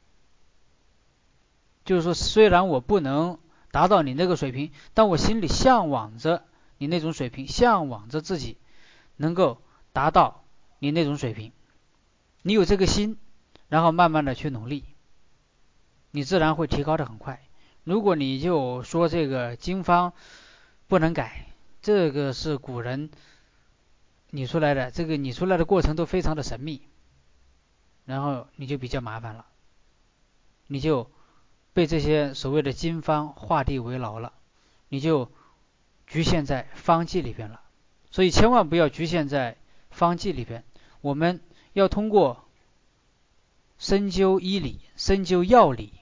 [1.85, 3.37] 就是说，虽然我不能
[3.69, 6.43] 达到你那个水平，但我心里向往着
[6.79, 8.57] 你那种水平，向往着自己
[9.15, 9.61] 能够
[9.93, 10.43] 达到
[10.79, 11.51] 你那种水平。
[12.41, 13.19] 你有这个心，
[13.69, 14.85] 然后慢慢的去努力，
[16.09, 17.43] 你自然会提高的很快。
[17.83, 20.13] 如果你就说这个经方
[20.87, 21.45] 不能改。
[21.85, 23.11] 这个是古人
[24.31, 26.81] 拟出来的，这个拟出来的过程都非常的神秘，
[28.05, 29.45] 然后你就比较麻烦了，
[30.65, 31.11] 你就
[31.73, 34.33] 被这些所谓的经方画地为牢了，
[34.89, 35.31] 你就
[36.07, 37.61] 局限在方剂里边了。
[38.09, 39.55] 所以千万不要局限在
[39.91, 40.63] 方剂里边，
[41.01, 41.39] 我们
[41.73, 42.49] 要通过
[43.77, 45.93] 深究医理、深究药理，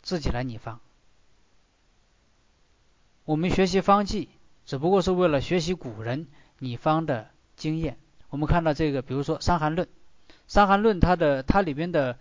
[0.00, 0.80] 自己来拟方。
[3.24, 4.28] 我们学习方剂，
[4.66, 6.26] 只不过是为了学习古人
[6.58, 7.98] 拟方的经验。
[8.30, 9.86] 我们看到这个，比如说《伤寒论》，
[10.46, 12.18] 《伤寒论》它的它里边的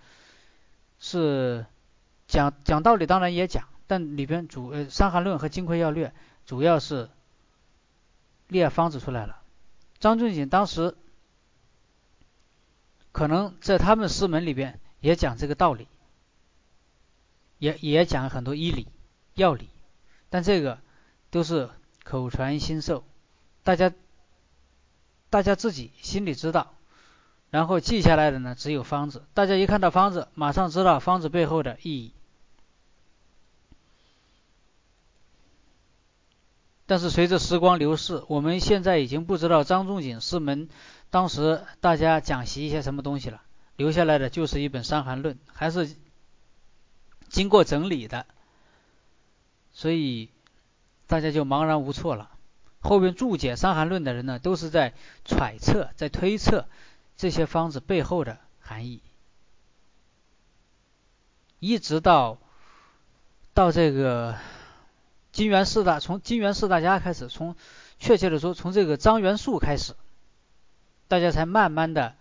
[0.99, 1.65] 是
[2.27, 6.07] 讲讲道理，当然也讲，但里边主呃《伤寒论》和《金匮要略》
[6.45, 7.09] 主要是。
[8.49, 9.41] 列方子出来了，
[9.97, 10.95] 张仲景当时
[13.11, 15.87] 可能在他们师门里边也讲这个道理，
[17.57, 18.87] 也也讲很多医理、
[19.33, 19.69] 药理，
[20.29, 20.77] 但这个
[21.33, 21.71] 都是
[22.03, 23.03] 口传心授，
[23.63, 23.91] 大家
[25.31, 26.75] 大家自己心里知道，
[27.49, 32.13] 然后记下来的呢只有方子，大家一看到方子，马上知道方子背后的意义。
[36.85, 40.69] 但是随着时光流逝，我们现在已经不知道张仲景师门
[41.09, 43.41] 当时大家讲习一些什么东西了，
[43.75, 45.95] 留下来的就是一本《伤寒论》，还是
[47.27, 48.27] 经过整理的，
[49.71, 50.29] 所以
[51.13, 52.31] 大家就茫然无措了。
[52.79, 56.67] 后边注解《伤寒论》的人呢，都是在揣测、在推测
[57.15, 58.99] 这些方子背后的含义，
[61.59, 62.39] 一直到
[63.53, 64.35] 到这个。
[65.31, 67.55] 金元四大从金元四大家开始，从
[67.99, 69.93] 确切的说，从这个张元素开始，
[71.07, 72.15] 大家才慢慢的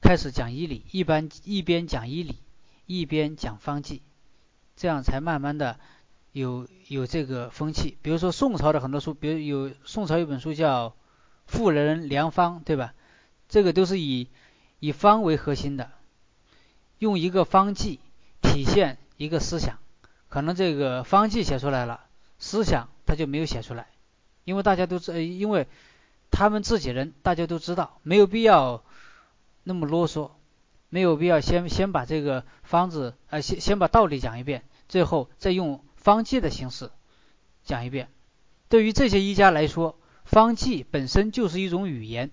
[0.00, 2.38] 开始讲医理，一般一边讲医理，
[2.86, 4.02] 一边讲方剂，
[4.76, 5.78] 这样才慢慢的
[6.32, 7.96] 有有这个风气。
[8.02, 10.90] 比如说宋朝的很多书，比如有宋朝有本书叫
[11.46, 12.94] 《妇人良方》，对吧？
[13.48, 14.28] 这个都是以
[14.80, 15.90] 以方为核心的，
[16.98, 18.00] 用一个方剂
[18.40, 19.78] 体现一个思想，
[20.28, 22.06] 可能这个方剂写出来了。
[22.38, 23.86] 思想他就没有写出来，
[24.44, 25.68] 因为大家都知，因为
[26.30, 28.82] 他们自己人大家都知道，没有必要
[29.62, 30.30] 那么啰嗦，
[30.88, 36.90] 没有必要先先把这个方子，呃，先先把道理讲一遍，最后再用方剂的形式
[37.64, 38.10] 讲一遍。
[38.68, 42.30] 对于这些医家来说，方剂本身就是一种语言，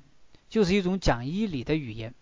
[0.50, 2.14] 就是一种讲医理的语言，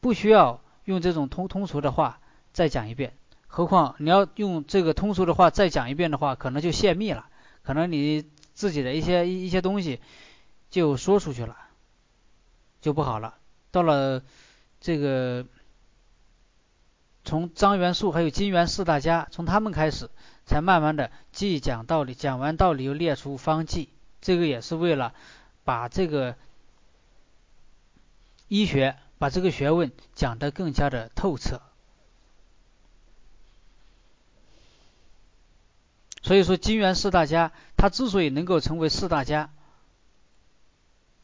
[0.00, 2.20] 不需要用这种通通俗的话
[2.52, 3.14] 再讲一遍。
[3.46, 7.28] 何况你要用这个通俗的话再讲一遍的话，可能就泄密了，
[7.62, 8.24] 可能你
[8.54, 10.00] 自己的一些一些东西
[10.70, 11.56] 就说出去了，
[12.80, 13.36] 就不好了。
[13.70, 14.22] 到了
[14.80, 15.46] 这个
[17.28, 20.08] 从张元素还有金元四大家，从他们开始，
[20.46, 23.90] 才慢慢的既讲道理，讲完道理又列出方剂，
[24.22, 25.12] 这个也是为了
[25.62, 26.36] 把这个
[28.48, 31.60] 医学把这个学问讲得更加的透彻。
[36.22, 39.50] 所以说，金元四大家他之所以能够成为四大家，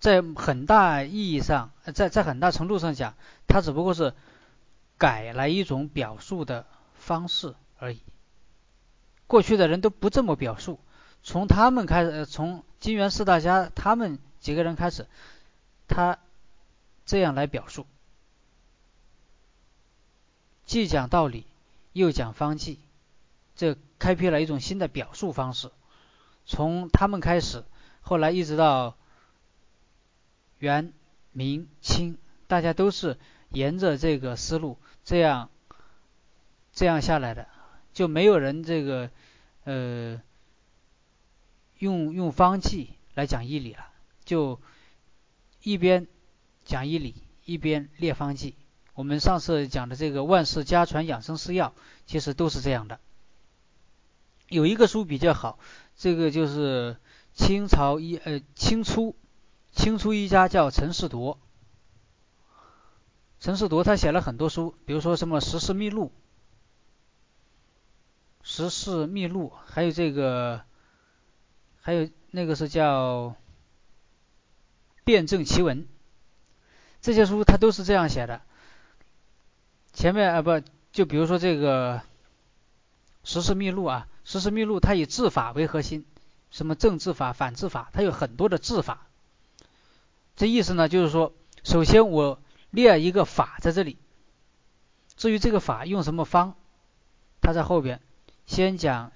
[0.01, 3.15] 在很大意义上，在在很大程度上讲，
[3.49, 4.13] 他只不过是
[5.05, 8.01] 改了一种表述的方式而已。
[9.27, 10.81] 过去的人都不这么表述，
[11.23, 15.07] 从他们开始，从金元四大家他们几个人开始，
[15.89, 16.19] 他
[17.05, 17.87] 这样来表述，
[20.65, 21.45] 既讲道理，
[21.93, 22.79] 又讲方剂。
[23.57, 25.71] 这开辟了一种新的表述方式，
[26.47, 27.63] 从他们开始，
[28.01, 28.97] 后来一直到
[30.61, 30.95] 元、
[31.33, 33.19] 明、清，大家都是
[33.55, 35.49] 沿着这个思路这样
[36.73, 37.49] 这样下来的，
[37.93, 39.11] 就没有人这个
[39.65, 40.21] 呃
[41.79, 43.87] 用用方剂来讲医理了，
[44.25, 44.61] 就
[45.63, 46.07] 一边
[46.65, 48.57] 讲医理一边列方剂。
[48.95, 51.75] 我们上次讲的这个万世家传养生四要，
[52.07, 53.01] 其实都是这样的。
[54.49, 55.59] 有一个书比较好，
[55.97, 56.97] 这个就是
[57.33, 59.17] 清朝医呃清初
[59.73, 61.39] 清初医家叫陈士铎，
[63.45, 66.07] 陈士铎他写了很多书，比如说什么《十事秘录》
[68.43, 70.63] 《十事秘录》，还有这个
[71.83, 73.29] 还有那个是叫
[75.05, 75.83] 《辩证奇文》，
[77.03, 78.41] 这些书他都是这样写的。
[79.93, 81.99] 前面啊不就比如说这个
[83.25, 84.09] 《十事秘录》啊。
[84.33, 86.07] 《时事秘录》它以治法为核心，
[86.51, 89.07] 什么正治法、反治法，它有很多的治法。
[90.35, 92.41] 这意思呢，就是说，首先我
[92.75, 93.99] 列一个法在这里，
[95.17, 96.55] 至于这个法用什么方，
[97.41, 98.03] 他在后边
[98.47, 99.13] 先讲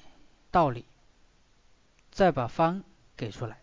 [0.51, 0.85] 道理，
[2.11, 2.85] 再把方
[3.17, 3.61] 给出来，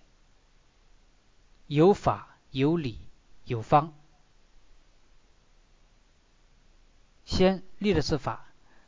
[1.68, 3.00] 有法有理
[3.46, 3.94] 有方，
[7.24, 8.46] 先立的是法，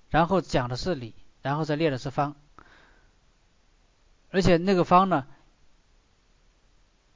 [0.10, 1.16] 然后讲的是理。
[1.44, 2.36] 然后再列的是方，
[4.32, 5.26] 而且那个方呢，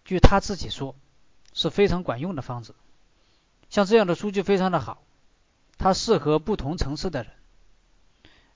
[0.05, 0.95] 据他自己说
[1.51, 2.73] 是非常管用的方子。
[3.71, 5.01] 像这样的书就非常的好，
[5.77, 7.31] 它适合不同层次的人。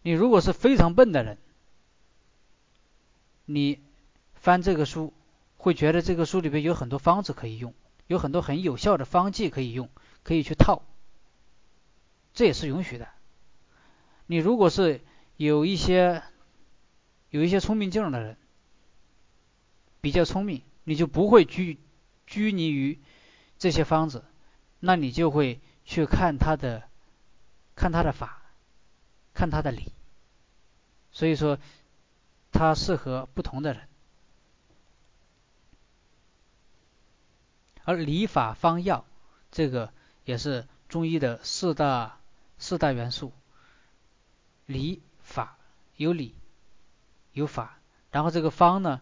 [0.01, 1.39] 你如果是非常笨的人，
[3.45, 3.79] 你
[4.35, 5.13] 翻这个书
[5.57, 7.73] 会觉得这个书里边有很多方子可以用，
[8.07, 9.89] 有很多很有效的方剂可以用，
[10.21, 10.83] 可以去套，
[12.33, 13.07] 这也是允许的。
[14.27, 14.99] 你如果是
[15.37, 16.23] 有一些
[17.29, 18.37] 有一些聪明劲的人，
[20.01, 21.79] 比较聪明，你就不会拘
[22.27, 22.99] 拘泥于
[23.57, 24.25] 这些方子。
[24.79, 26.83] 那你就会去看他的，
[27.75, 28.41] 看他的法，
[29.33, 29.91] 看他的理，
[31.11, 31.57] 所以说，
[32.51, 33.87] 它适合不同的人。
[37.83, 39.05] 而理法方药，
[39.51, 39.91] 这个
[40.23, 42.19] 也是中医的四大
[42.57, 43.31] 四大元素。
[44.65, 45.57] 理法
[45.95, 46.33] 有理
[47.33, 47.77] 有法，
[48.09, 49.01] 然后这个方呢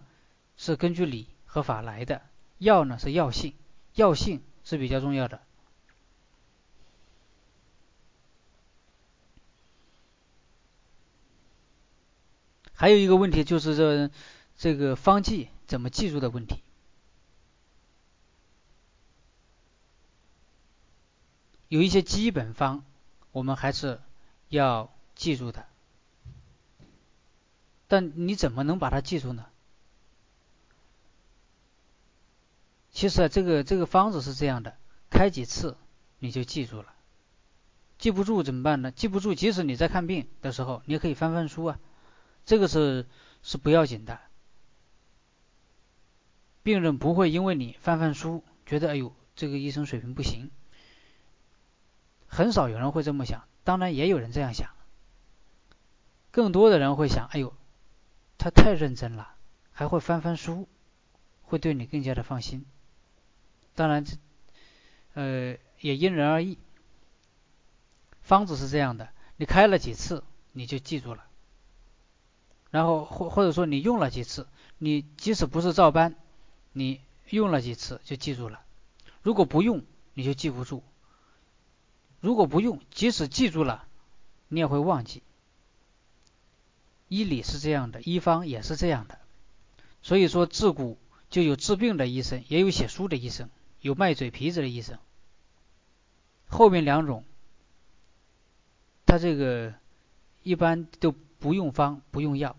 [0.57, 2.21] 是根据理和法来的，
[2.57, 3.53] 药呢是药性，
[3.93, 5.41] 药性是比较重要的。
[12.73, 14.11] 还有一个问题就是这
[14.57, 16.61] 这个方剂怎么记住的问题。
[21.69, 22.83] 有一些基本方
[23.31, 23.99] 我们还是
[24.49, 25.65] 要记住的，
[27.87, 29.45] 但你怎么能把它记住呢？
[32.91, 34.77] 其实啊，这个这个方子是这样的，
[35.09, 35.77] 开几次
[36.19, 36.93] 你就记住了。
[37.97, 38.91] 记不住怎么办呢？
[38.91, 41.79] 记不住，即使你在看病的时候，你也可以翻翻书啊。
[42.45, 43.07] 这个是
[43.41, 44.19] 是不要紧的，
[46.61, 50.51] 病人不会因为你翻翻书觉得哎呦这个医生水平不行，
[52.27, 54.69] 很少有人会这么想，当然也有人这样想，
[56.31, 57.53] 更多的人会想哎呦
[58.37, 59.35] 他太认真了，
[59.71, 60.67] 还会翻翻书，
[61.43, 62.65] 会对你更加的放心。
[63.75, 64.17] 当然这
[65.13, 66.57] 呃也因人而异，
[68.21, 71.25] 方子是这样的，你开了几次你就记住了。
[72.73, 74.47] 然后或或者说你用了几次，
[74.79, 76.15] 你即使不是照搬，
[76.71, 78.61] 你用了几次就记住了。
[79.21, 79.83] 如果不用，
[80.15, 80.81] 你就记不住。
[82.19, 83.85] 如果不用，即使记住了，
[84.47, 85.21] 你也会忘记。
[87.09, 89.19] 医理是这样的，医方也是这样的。
[90.01, 90.97] 所以说，自古
[91.29, 93.51] 就有治病的医生，也有写书的医生，
[93.81, 94.97] 有卖嘴皮子的医生。
[96.47, 97.23] 后面两种，
[99.05, 99.75] 他这个
[100.41, 102.55] 一般都不用方，不用药。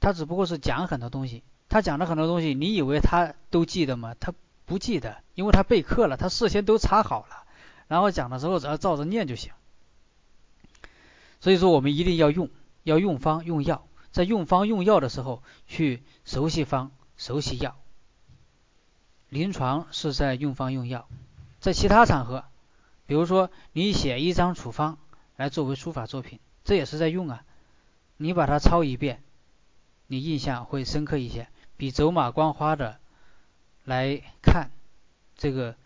[0.00, 4.14] 他只不过是讲很多东西，他讲的很多东西，你以为他都记得吗？
[4.18, 4.32] 他
[4.64, 7.44] 不记得，因为他备课了，他事先都查好了，
[7.88, 9.52] 然后讲的时候只要照着念就行。
[11.40, 12.50] 所以说，我们一定要用，
[12.82, 17.76] 要用方用药，在用方用药的时候去熟悉方熟悉药。
[19.28, 21.08] 临床是在用方用药，
[21.60, 22.44] 在其他场合，
[23.06, 24.98] 比如说你写一张处方
[25.36, 27.44] 来作为书法作品，这也是在用啊，
[28.16, 29.22] 你把它抄一遍。
[30.10, 32.98] 你印象会深刻一些，比走马观花的
[33.84, 34.70] 来看
[35.36, 35.76] 这个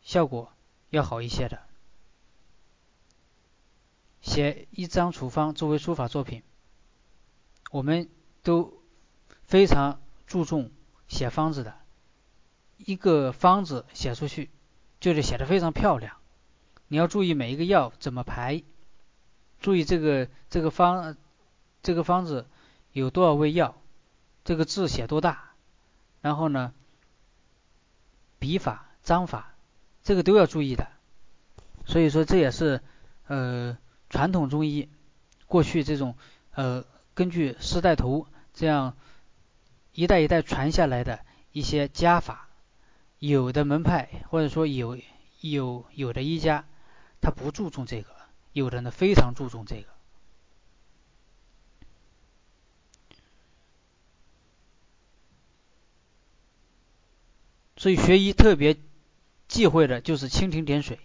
[0.00, 0.52] 效果
[0.90, 1.60] 要好一些的。
[4.22, 6.44] 写一张处方作为书法作品，
[7.72, 8.08] 我们
[8.44, 8.80] 都
[9.42, 10.70] 非常注重
[11.08, 11.76] 写方子的。
[12.76, 14.50] 一个方子写出去，
[15.00, 16.16] 就得写的非常漂亮。
[16.86, 18.62] 你要注意每一个药怎么排，
[19.60, 21.16] 注意这个这个方
[21.82, 22.46] 这个方子。
[22.92, 23.76] 有多少味药？
[24.44, 25.50] 这个字写多大？
[26.22, 26.72] 然后呢，
[28.38, 29.54] 笔法、章法，
[30.02, 30.88] 这个都要注意的。
[31.86, 32.82] 所以说，这也是
[33.26, 33.76] 呃
[34.08, 34.88] 传统中医
[35.46, 36.16] 过去这种
[36.52, 36.84] 呃
[37.14, 38.96] 根据师带徒这样
[39.92, 41.20] 一代一代传下来的
[41.52, 42.48] 一些家法。
[43.18, 44.98] 有的门派或者说有
[45.40, 46.64] 有有的医家，
[47.20, 48.10] 他不注重这个；
[48.52, 49.88] 有的呢非常注重这个。
[57.80, 58.76] 所以学医特别
[59.48, 60.98] 忌讳的就是蜻蜓点水，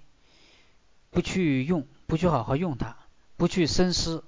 [1.09, 2.97] 不去用，不去好好用它，
[3.37, 4.25] 不去深思，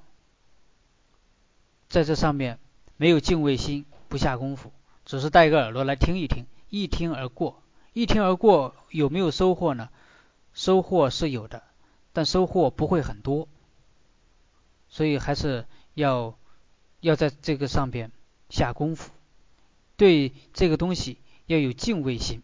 [1.90, 2.58] 在这上面
[2.96, 4.72] 没有敬畏心，不下功夫，
[5.04, 9.90] 只是带一个耳朵来听一听，一听而过，一听而过有没有收获呢？
[10.54, 11.64] 收获是有的，
[12.14, 13.50] 但收获不会很多，
[14.88, 16.40] 所以还是要
[17.02, 18.10] 要在这个上边
[18.50, 19.12] 下功夫，
[19.98, 21.18] 对这个东西。
[21.48, 22.44] 要有敬畏心。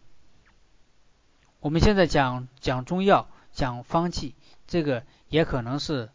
[1.60, 4.34] 我们现在讲讲中药，讲方剂，
[4.66, 6.10] 这个也可能是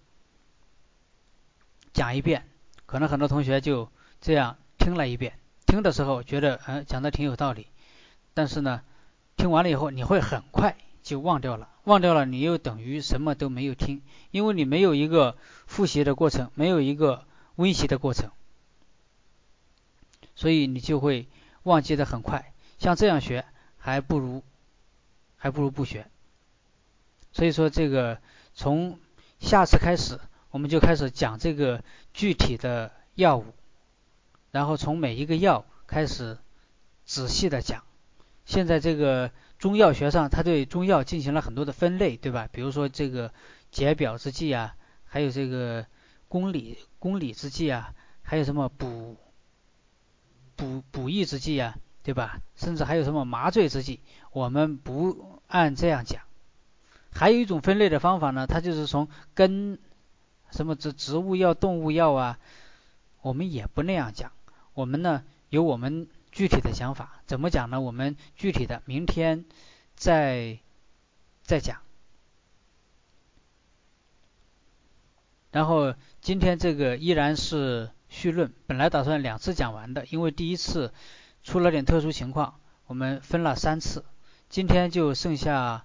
[1.93, 2.45] 讲一遍，
[2.85, 3.89] 可能很多同学就
[4.21, 7.67] 这样听了一遍，听的时候觉得嗯讲的挺有道理，
[8.33, 8.81] 但是呢，
[9.37, 15.37] 听完了以后你会很快就忘掉了，忘掉了你又等于什么都没有听，因为你没有一个
[15.67, 17.25] 复习的过程，没有一个
[17.55, 18.31] 温习的过程，
[20.35, 21.27] 所以你就会
[21.63, 22.53] 忘记的很快。
[22.79, 23.45] 像这样学
[23.77, 24.43] 还不如
[25.37, 26.07] 还不如不学。
[27.31, 28.19] 所以说这个
[28.55, 28.97] 从
[29.39, 30.19] 下次开始，
[30.49, 33.53] 我们就开始讲这个具体的药物，
[34.49, 36.39] 然后从每一个药开始
[37.05, 37.83] 仔细的讲。
[38.45, 42.49] 现在这个中药学上，它对中药进行了很多的分类，对吧？
[42.51, 43.31] 比如说这个
[43.69, 44.75] 解表之剂啊，
[45.05, 45.85] 还有这个
[46.27, 49.17] 公理公理之剂啊，还有什么补
[50.55, 51.77] 补补益之剂啊，
[52.09, 52.41] 对吧？
[52.55, 53.99] 甚至还有什么麻醉制剂，
[54.31, 56.23] 我们不按这样讲。
[57.13, 59.77] 还有一种分类的方法呢，它就是从根
[60.49, 62.39] 什么植植物药、动物药啊，
[63.21, 64.31] 我们也不那样讲。
[64.73, 67.79] 我们呢有我们具体的想法，怎么讲呢？
[67.79, 69.45] 我们具体的明天
[69.95, 70.57] 再
[71.43, 71.77] 再讲。
[75.51, 80.91] 然后今天这个依然是绪论，本来打算两次讲完的，因为第一次
[81.49, 84.05] 出了点特殊情况，我们分了三次，
[84.49, 85.83] 今天就剩下。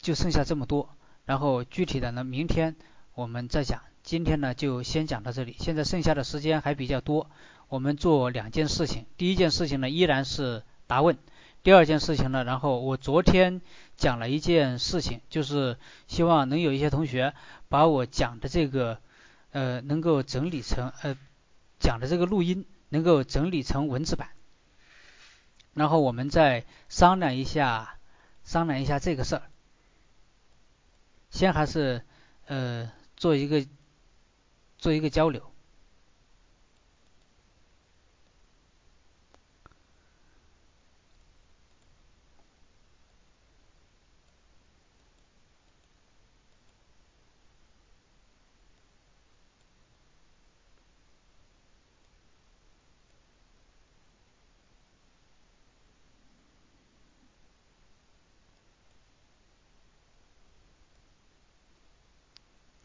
[0.00, 0.88] 就剩下这么多，
[1.26, 2.74] 然后具体的呢，明天
[3.14, 3.82] 我们再讲。
[4.02, 5.54] 今天呢，就先讲到这里。
[5.60, 7.30] 现在剩下的时间还比较多，
[7.68, 9.06] 我们做两件事情。
[9.16, 11.14] 第一件事情呢，依然是答问；
[11.62, 13.60] 第二件事情呢，然后我昨天
[13.96, 15.78] 讲了一件事情，就是
[16.08, 17.32] 希望能有一些同学
[17.68, 18.98] 把我讲的这个
[19.52, 21.16] 呃，能够整理成呃
[21.78, 24.28] 讲的这个录音能够整理成文字版，
[25.72, 27.98] 然后我们再商量一下，
[28.44, 29.42] 商量一下这个事儿。
[31.30, 32.04] 先还是
[32.44, 33.66] 呃做一个
[34.76, 35.51] 做一个交流。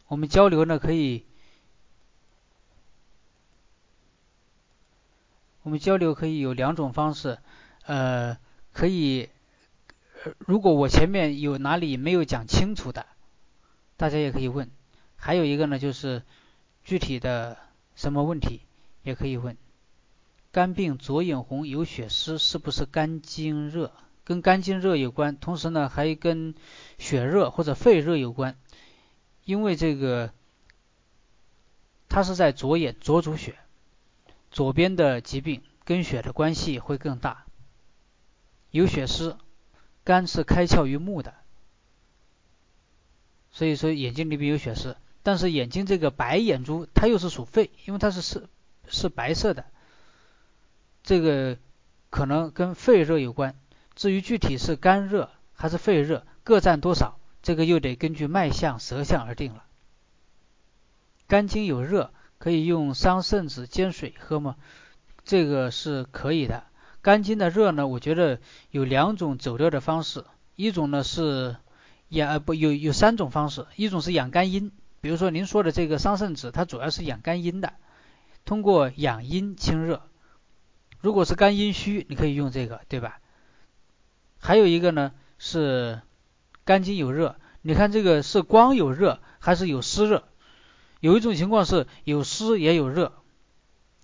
[0.08, 1.26] 我们交流呢，可以，
[5.64, 7.40] 我们交流可以有两种方式，
[7.86, 8.38] 呃，
[8.72, 9.30] 可以，
[10.40, 13.06] 如果我前面有哪里没有讲清楚的，
[13.98, 14.70] 大家也可以问。
[15.18, 16.24] 还有一个呢，就是
[16.84, 17.58] 具体的
[17.96, 18.62] 什么问题
[19.04, 19.58] 也可以问。
[20.54, 23.92] 肝病左眼红有血丝，是不是肝经热？
[24.24, 26.56] 跟肝经热有关，同时呢，还跟
[26.98, 28.58] 血热或者肺热有关。
[29.48, 30.34] 因为这个，
[32.10, 33.58] 它是在左眼，左主血，
[34.52, 37.46] 左边的疾病跟血的关系会更大。
[38.72, 39.38] 有血丝，
[40.04, 41.34] 肝是开窍于目的，
[43.50, 44.98] 所以说眼睛里面有血丝。
[45.24, 48.50] 但是眼睛这个白眼珠，它又是属肺，因为它是是
[48.90, 49.64] 是白色的，
[51.04, 51.58] 这个
[52.10, 53.58] 可能跟肺热有关。
[53.96, 57.18] 至于具体是肝热还是肺热，各占多少？
[57.42, 59.64] 这个又得根据脉象、舌象而定了。
[61.28, 64.56] 肝经有热，可以用桑葚子煎水喝吗？
[65.24, 66.64] 这个是可以的。
[67.02, 68.40] 肝经的热呢，我觉得
[68.72, 70.26] 有两种走掉的方式，
[70.56, 71.58] 一种呢是
[72.10, 74.72] 养不有有三种方式，一种是养肝阴，
[75.02, 77.74] 比如说您说的这个桑葚子，它主要是养肝阴的，
[78.46, 80.02] 通过养阴清热。
[81.00, 83.20] 如果是肝阴虚，你可以用这个，对吧？
[84.40, 86.02] 还有一个呢是。
[86.68, 90.26] 肝经有热，你看这个是光有热还是有湿热？
[91.00, 93.14] 有一种情况是有湿也有热，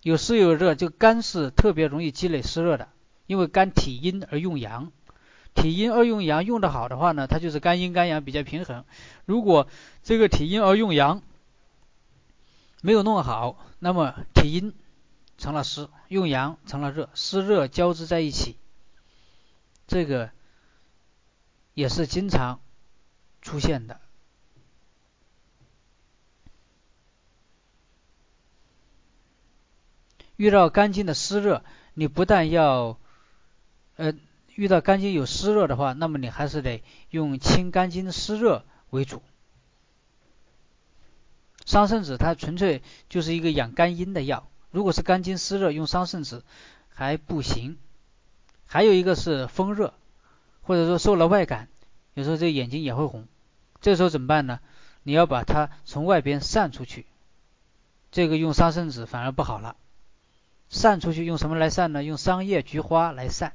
[0.01, 2.87] 有湿有热，就肝是特别容易积累湿热的，
[3.25, 4.93] 因为肝体阴而用阳，
[5.53, 8.85] 体阴而用阳用的好的话呢，它就是肝阴肝阳比较平衡。
[9.25, 9.67] 如果
[10.01, 11.21] 这个体阴而用阳
[12.81, 14.73] 没有弄好，那么体阴
[15.37, 18.55] 成了湿，用阳成了热，湿热交织在一起，
[19.85, 20.31] 这个。
[21.73, 22.59] 也是经常
[23.41, 23.99] 出现的。
[30.35, 31.63] 遇到肝经的湿热，
[31.93, 32.97] 你不但要，
[33.95, 34.13] 呃，
[34.55, 39.21] 遇到肝经有湿热的话，那么你还是得用清肝经湿热为主。
[41.65, 46.43] 桑葚子它纯粹就是一个养肝阴的药，如果是肝经湿热，用桑葚子
[46.89, 47.77] 还不行。
[48.65, 49.93] 还有一个是风热。
[50.63, 51.69] 或者说受了外感，
[52.13, 53.27] 有时候这眼睛也会红，
[53.81, 54.59] 这时候怎么办呢？
[55.03, 57.05] 你要把它从外边散出去，
[58.11, 59.75] 这个用桑葚子反而不好了。
[60.69, 62.03] 散出去用什么来散呢？
[62.03, 63.53] 用桑叶、菊花来散。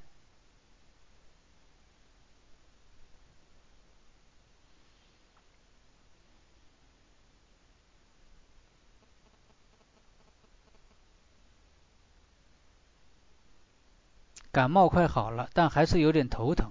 [14.50, 16.70] 感冒快好了，但还是有点头疼，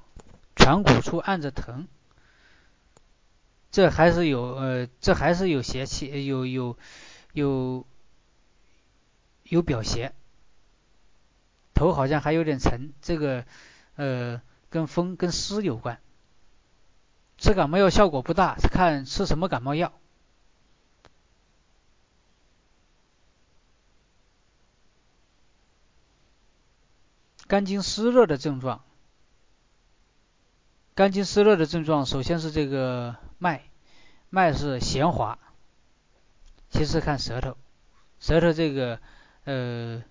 [0.68, 1.88] 颧骨处按着疼，
[3.72, 6.78] 这还是有呃，这还是有邪气，有有
[7.32, 7.88] 有
[9.44, 10.14] 有表邪。
[11.74, 13.46] 头好像还有点沉，这个
[13.96, 16.02] 呃跟风跟湿有关。
[17.38, 19.94] 吃感冒药效果不大，看吃什么感冒药。
[27.48, 28.84] 肝经湿热的症状，
[30.98, 33.62] 肝经湿热的症状，首先是这个脉，
[34.32, 35.38] 脉是弦滑，
[36.72, 37.56] 其次看舌头，
[38.20, 39.00] 舌头这个
[39.44, 40.04] 呃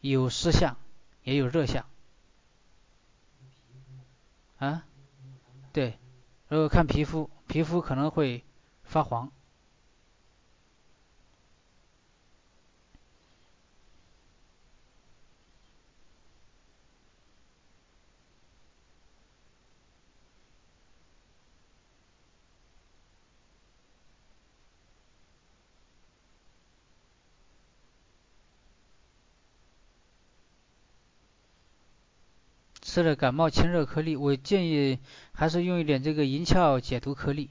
[0.00, 0.76] 有湿象，
[1.22, 1.86] 也有热象，
[4.58, 4.84] 啊，
[5.72, 5.96] 对，
[6.48, 8.42] 然后看皮肤，皮肤可能会
[8.82, 9.30] 发黄。
[32.90, 34.98] 吃了感冒清热颗粒，我建议
[35.30, 37.48] 还是用一点这个银翘解毒颗粒，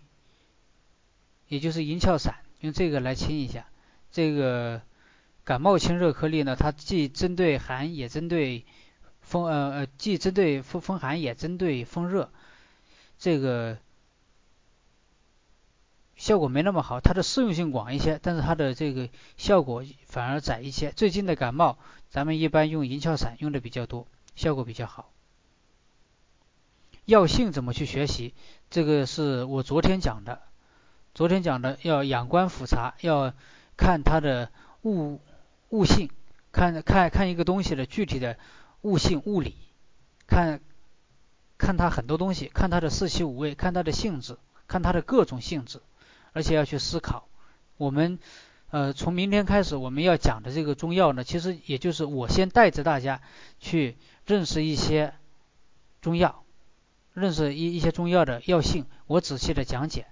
[1.47, 3.65] 也就是银翘散，用这个来清一下。
[4.11, 4.81] 这个
[5.45, 8.65] 感冒清热颗粒呢，它既针对寒也针对
[9.21, 12.33] 风，呃呃，既针对风风寒也针对风热，
[13.17, 13.77] 这个
[16.17, 20.91] 效果没那么好，它的适用性广一些，但是它的这个效果反而窄一些。
[20.91, 21.77] 最近的感冒，
[22.09, 25.09] 咱们一般用银翘散用的比较多，效果比较好。
[27.09, 28.35] 药性怎么去学习？
[28.69, 30.43] 这个是我昨天讲的。
[31.15, 33.33] 昨天讲的要仰观复查，要
[33.75, 34.51] 看它的
[34.83, 35.19] 物
[35.69, 36.11] 物性，
[36.51, 38.37] 看看看一个东西的具体的
[38.81, 39.55] 物性物理，
[40.27, 40.61] 看
[41.57, 44.37] 看它很多东西，看它的四气五味，看它的性质，
[44.67, 45.81] 看它的各种性质，
[46.33, 47.27] 而且要去思考。
[47.77, 48.19] 我们
[48.69, 53.19] 呃从明天开始我们要讲的这个中药呢，其实也就是我先带着大家
[53.59, 53.97] 去
[54.27, 55.15] 认识一些
[56.01, 56.43] 中药。
[57.19, 60.07] 认识一一些中药的药性，我仔细的讲解。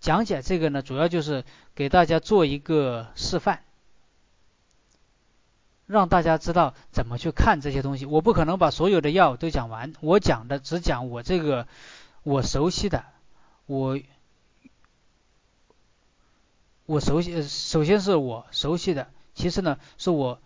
[0.00, 1.44] 讲解这个呢，主要就是
[1.74, 3.60] 给大家做一个示范，
[5.86, 8.06] 让大家知道怎么去看这些东西。
[8.06, 11.66] 我不可能把所有的药都讲完，我讲的只讲我这个
[12.22, 13.04] 我熟悉的，
[13.66, 13.98] 我
[16.86, 20.40] 我熟悉，首先是我熟悉的，其次呢是我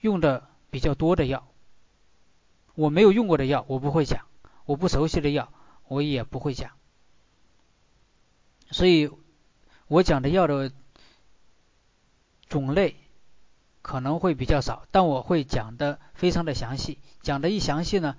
[0.00, 1.46] 用的比较多的药，
[2.74, 4.26] 我没有用过的药我不会讲。
[4.66, 5.52] 我不熟悉的药，
[5.88, 6.72] 我也不会讲，
[8.70, 9.10] 所以
[9.88, 10.72] 我讲的药的
[12.48, 12.96] 种类
[13.80, 16.98] 可能会比较少，但我会讲的非常的详细。
[17.22, 18.16] 讲的一详细呢，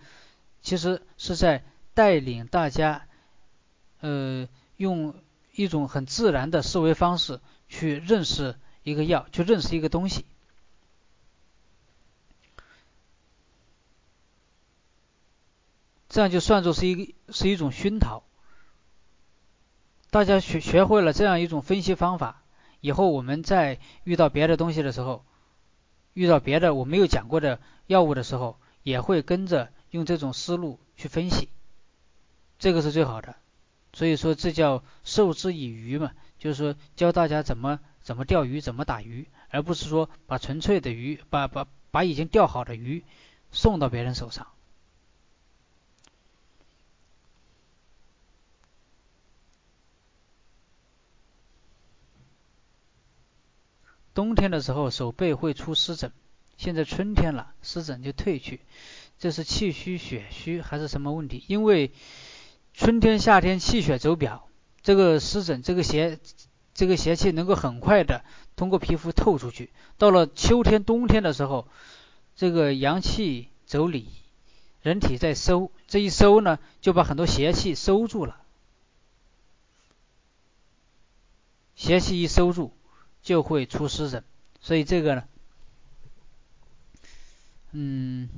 [0.61, 3.07] 其实是在带领大家，
[3.99, 5.13] 呃，用
[5.53, 10.25] 一种很自然的思维方式去认识一个药，去认识一个东西。
[16.17, 18.23] 这样就算作是一是一种熏陶，
[20.09, 22.41] 大家学学会了这样一种分析方法
[22.81, 25.23] 以后，我们在遇到别的东西的时候，
[26.15, 31.49] 遇到别的我没有讲过的药物的时候，也会跟着用这种思路去分析，
[32.57, 33.35] 这个是最好的。
[33.93, 43.03] 所以说这叫授之以渔嘛，就是说教大家怎么怎么钓鱼，怎么打鱼，而不是说把纯粹的鱼，把把把已经钓好的鱼
[43.51, 44.47] 送到别人手上。
[54.17, 56.11] 冬天的时候手背会出湿疹，
[56.57, 58.61] 现在春天了，湿疹就退去，
[59.19, 61.43] 这是气虚血虚还是什么问题？
[61.45, 61.91] 因为
[62.73, 64.47] 春天夏天气血走表，
[64.81, 66.17] 这个湿疹这个邪
[66.73, 69.69] 这个邪气能够很快的通过皮肤透出去。
[69.99, 71.67] 到了秋天冬天的时候，
[72.35, 74.07] 这个阳气走里，
[74.81, 78.41] 人体在收，这一收呢，就把很多邪气收住了，
[81.75, 82.73] 邪气一收住。
[83.27, 84.23] 就会出湿疹，
[84.61, 85.27] 所以这个呢，
[87.71, 88.29] 嗯，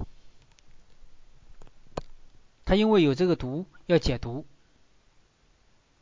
[2.65, 4.47] 它因为有这个毒要解毒，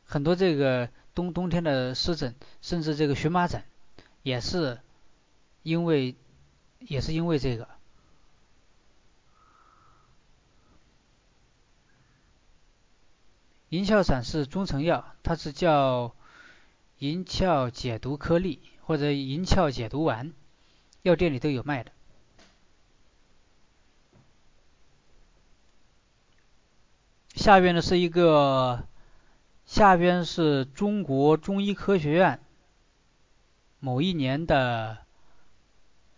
[0.06, 3.62] 很多这个冬冬天的湿疹，甚至这个荨麻疹，
[4.24, 4.80] 也是
[5.64, 6.16] 因为
[6.80, 7.68] 也是因为这个。
[13.68, 16.16] 银翘散是中成药，它是叫
[17.00, 20.32] 银翘解毒颗粒或者银翘解毒丸，
[21.02, 21.92] 药店里都有卖的。
[27.36, 28.88] 下边呢是一个，
[29.66, 32.40] 下边是中国中医科学院
[33.82, 35.00] 某一年的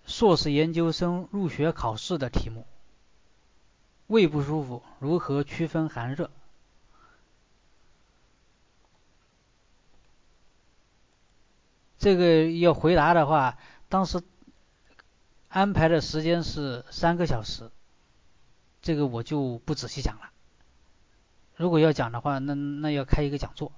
[0.05, 2.67] 硕士研究生入学考试的题目：
[4.05, 6.29] 胃不舒服如何区分寒热？
[11.99, 13.57] 这个要回答的话，
[13.89, 14.21] 当时
[15.49, 17.69] 安排的时间是三个小时，
[18.81, 20.31] 这个我就不仔细讲了。
[21.57, 23.73] 如果要讲的话，那那要开一个讲座。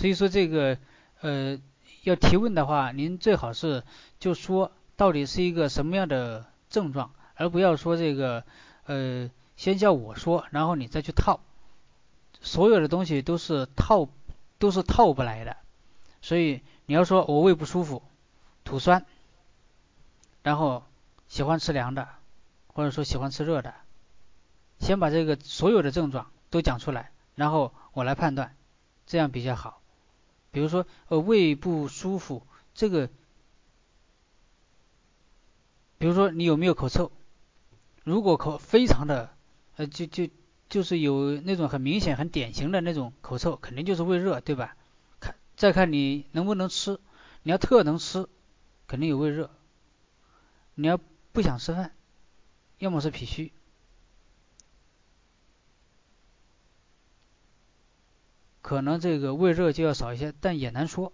[0.00, 0.78] 所以说这个
[1.20, 1.60] 呃
[2.04, 3.84] 要提问的话，您最好是
[4.18, 8.42] 就说到底是一个什么样的症状，而不要说这个
[8.86, 11.40] 呃先叫我说，然后你再去套，
[12.40, 14.08] 所有的东西都是套
[14.58, 15.58] 都是套不来的。
[16.22, 18.02] 所以你要说我胃不舒服，
[18.64, 19.04] 吐酸，
[20.42, 20.82] 然后
[21.28, 22.08] 喜欢吃凉的，
[22.68, 23.74] 或者说喜欢吃热的，
[24.78, 28.56] 先把这个所有的症状都讲出来，然后我来判断，
[29.06, 29.79] 这样比较好。
[30.52, 33.08] 比如说，呃，胃不舒服，这个，
[35.98, 37.12] 比如说你有没有口臭？
[38.04, 39.34] 如果口非常的，
[39.76, 40.28] 呃，就就
[40.68, 44.76] 就是有那种很明显、很典型的那种口臭，肯定就是胃热，对吧？
[45.20, 46.98] 看，再看你能不能吃，
[47.42, 48.28] 你要特能吃，
[48.86, 49.50] 肯定有胃热；
[50.74, 50.98] 你要
[51.32, 51.92] 不想吃饭，
[52.78, 53.52] 要么是脾虚。
[58.70, 61.12] 可能这个胃热就要少一些，但也难说。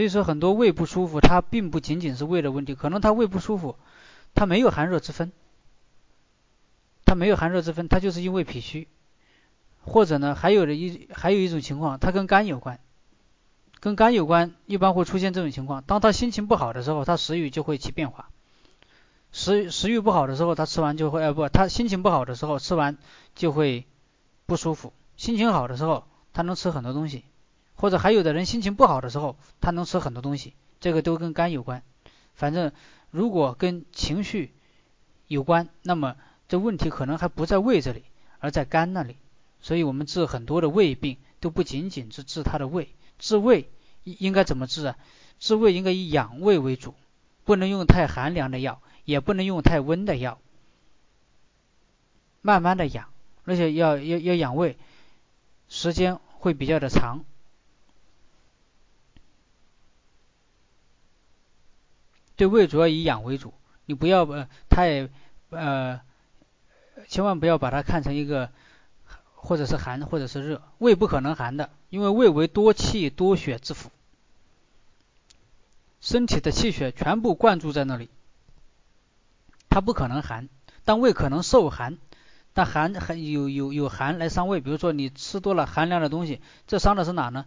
[0.00, 3.76] 所以说，很多胃不舒服，它并不仅仅是胃的问题，可能他胃不舒服，
[4.34, 5.30] 他没有寒热之分，
[7.04, 8.88] 他没有寒热之分，他就是因为脾虚，
[9.84, 12.80] 或者呢，还有的一还有一种情况，它跟肝有关，
[13.78, 18.30] 跟肝有关，一般会出现这种情况，当他心情不好的时候，他食欲就会起变化，
[19.32, 22.96] 食食欲不好的时候，他吃完就会，呃不，他心情不好的时候吃完
[23.34, 23.84] 就会
[24.46, 27.24] 不舒服，心情好的时候，他能吃很多东西。
[27.80, 31.82] 或者还有的人心情不好的时候，他能吃很多东西，这个都跟肝有关。
[32.34, 32.72] 反正
[33.10, 34.52] 如果跟情绪
[35.28, 36.16] 有关，那么
[36.46, 38.04] 这问题可能还不在胃这里，
[38.38, 39.16] 而在肝那里。
[39.62, 43.70] 所以我们治很多的胃病都不仅仅是治他的胃，治胃
[44.04, 44.98] 应该怎么治啊？
[45.38, 46.94] 治胃应该以养胃为主，
[47.44, 50.38] 不能用太寒凉的药，也不能用太温的药，
[52.42, 53.08] 慢慢的养，
[53.44, 54.76] 而且要要要养胃，
[55.68, 57.24] 时间会比较的长。
[62.40, 63.52] 对胃主要以养为主，
[63.84, 65.10] 你不要呃太
[65.50, 66.00] 呃，
[67.06, 68.50] 千万不要把它看成一个
[69.34, 73.90] 或者是寒或者是热，胃不可能寒的，因为胃为多气多血之府，
[76.00, 78.08] 身体的气血全部灌注在那里，
[79.68, 80.48] 它不可能寒，
[80.86, 81.98] 但胃可能受寒，
[82.54, 87.44] 但寒很有有有寒来伤胃，比如说你吃多了寒凉的东西，这伤的是哪呢？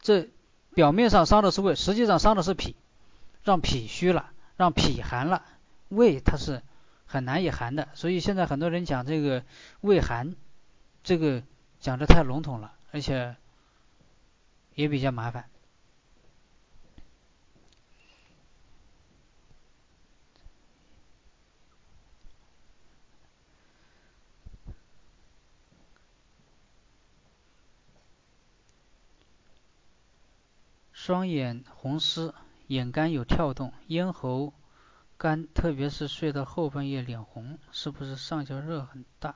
[0.00, 0.30] 这
[0.72, 2.74] 表面上伤的是胃，实际上伤的是脾。
[3.42, 5.44] 让脾虚了，让脾寒了，
[5.88, 6.62] 胃它是
[7.06, 7.88] 很难以寒的。
[7.94, 9.44] 所以现在很多人讲这个
[9.80, 10.36] 胃寒，
[11.02, 11.42] 这个
[11.80, 13.36] 讲的太笼统了，而且
[14.74, 15.48] 也比较麻烦。
[30.92, 32.34] 双眼红湿，
[32.70, 34.54] 眼干有跳动，咽喉
[35.16, 39.34] 干，特别是睡到后半夜脸红，是不是上焦热很大？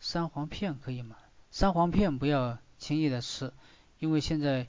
[0.00, 1.16] 三黄片可以吗？
[1.50, 3.54] 三黄片不要轻易的吃，
[3.98, 4.66] 因为现在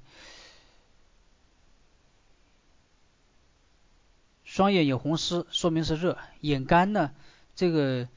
[4.45, 7.13] 双眼有红丝，说明是热；眼干呢，
[7.53, 8.07] 这个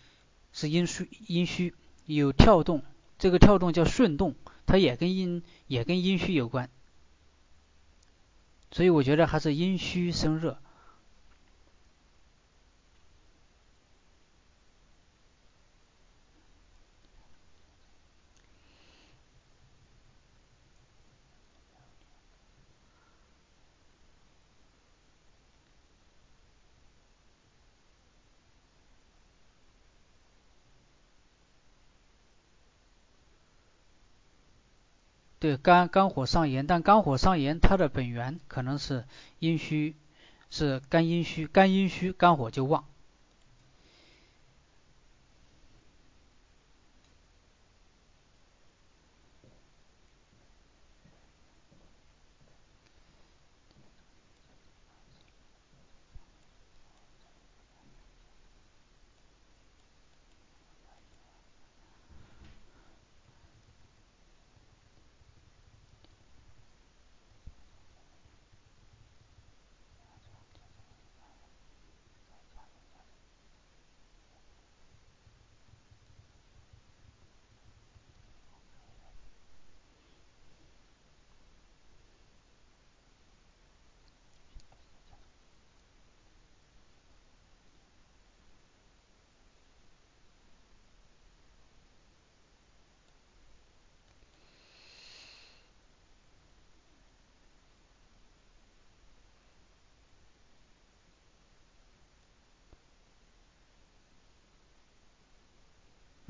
[0.53, 1.75] 是阴虚，阴虚
[2.07, 2.85] 有跳动。
[3.19, 4.35] 这个跳动叫顺动，
[4.67, 6.71] 它也跟阴也跟阴虚有关，
[8.71, 10.61] 所以我觉得还是阴虚生热。
[35.45, 39.05] 对，肝肝火上炎，但肝火上炎它的本源可能是
[39.41, 39.95] 阴虚，
[40.49, 42.85] 是肝阴虚，肝阴虚，肝火就旺。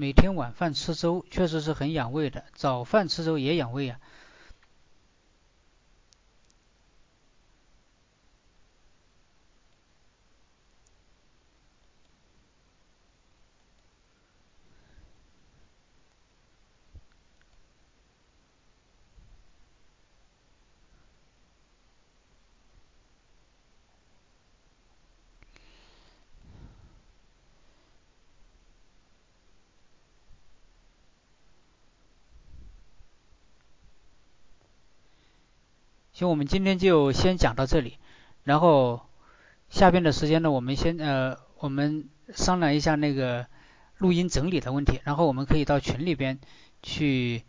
[0.05, 2.45] 每天晚饭吃粥，确实是很养胃的。
[2.53, 3.99] 早饭吃粥也养胃呀。
[36.25, 37.99] 行，我们今天就先讲到这里，
[38.45, 39.07] 然后
[39.69, 43.47] 下边的时间呢，我们先呃，我们商量一下那个
[43.99, 46.41] 录音整理的问题，然后我们可以到群里边
[46.83, 47.45] 去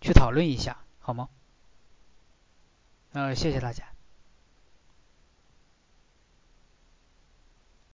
[0.00, 1.28] 去讨论一下，好吗？
[3.12, 3.95] 呃，谢谢大家。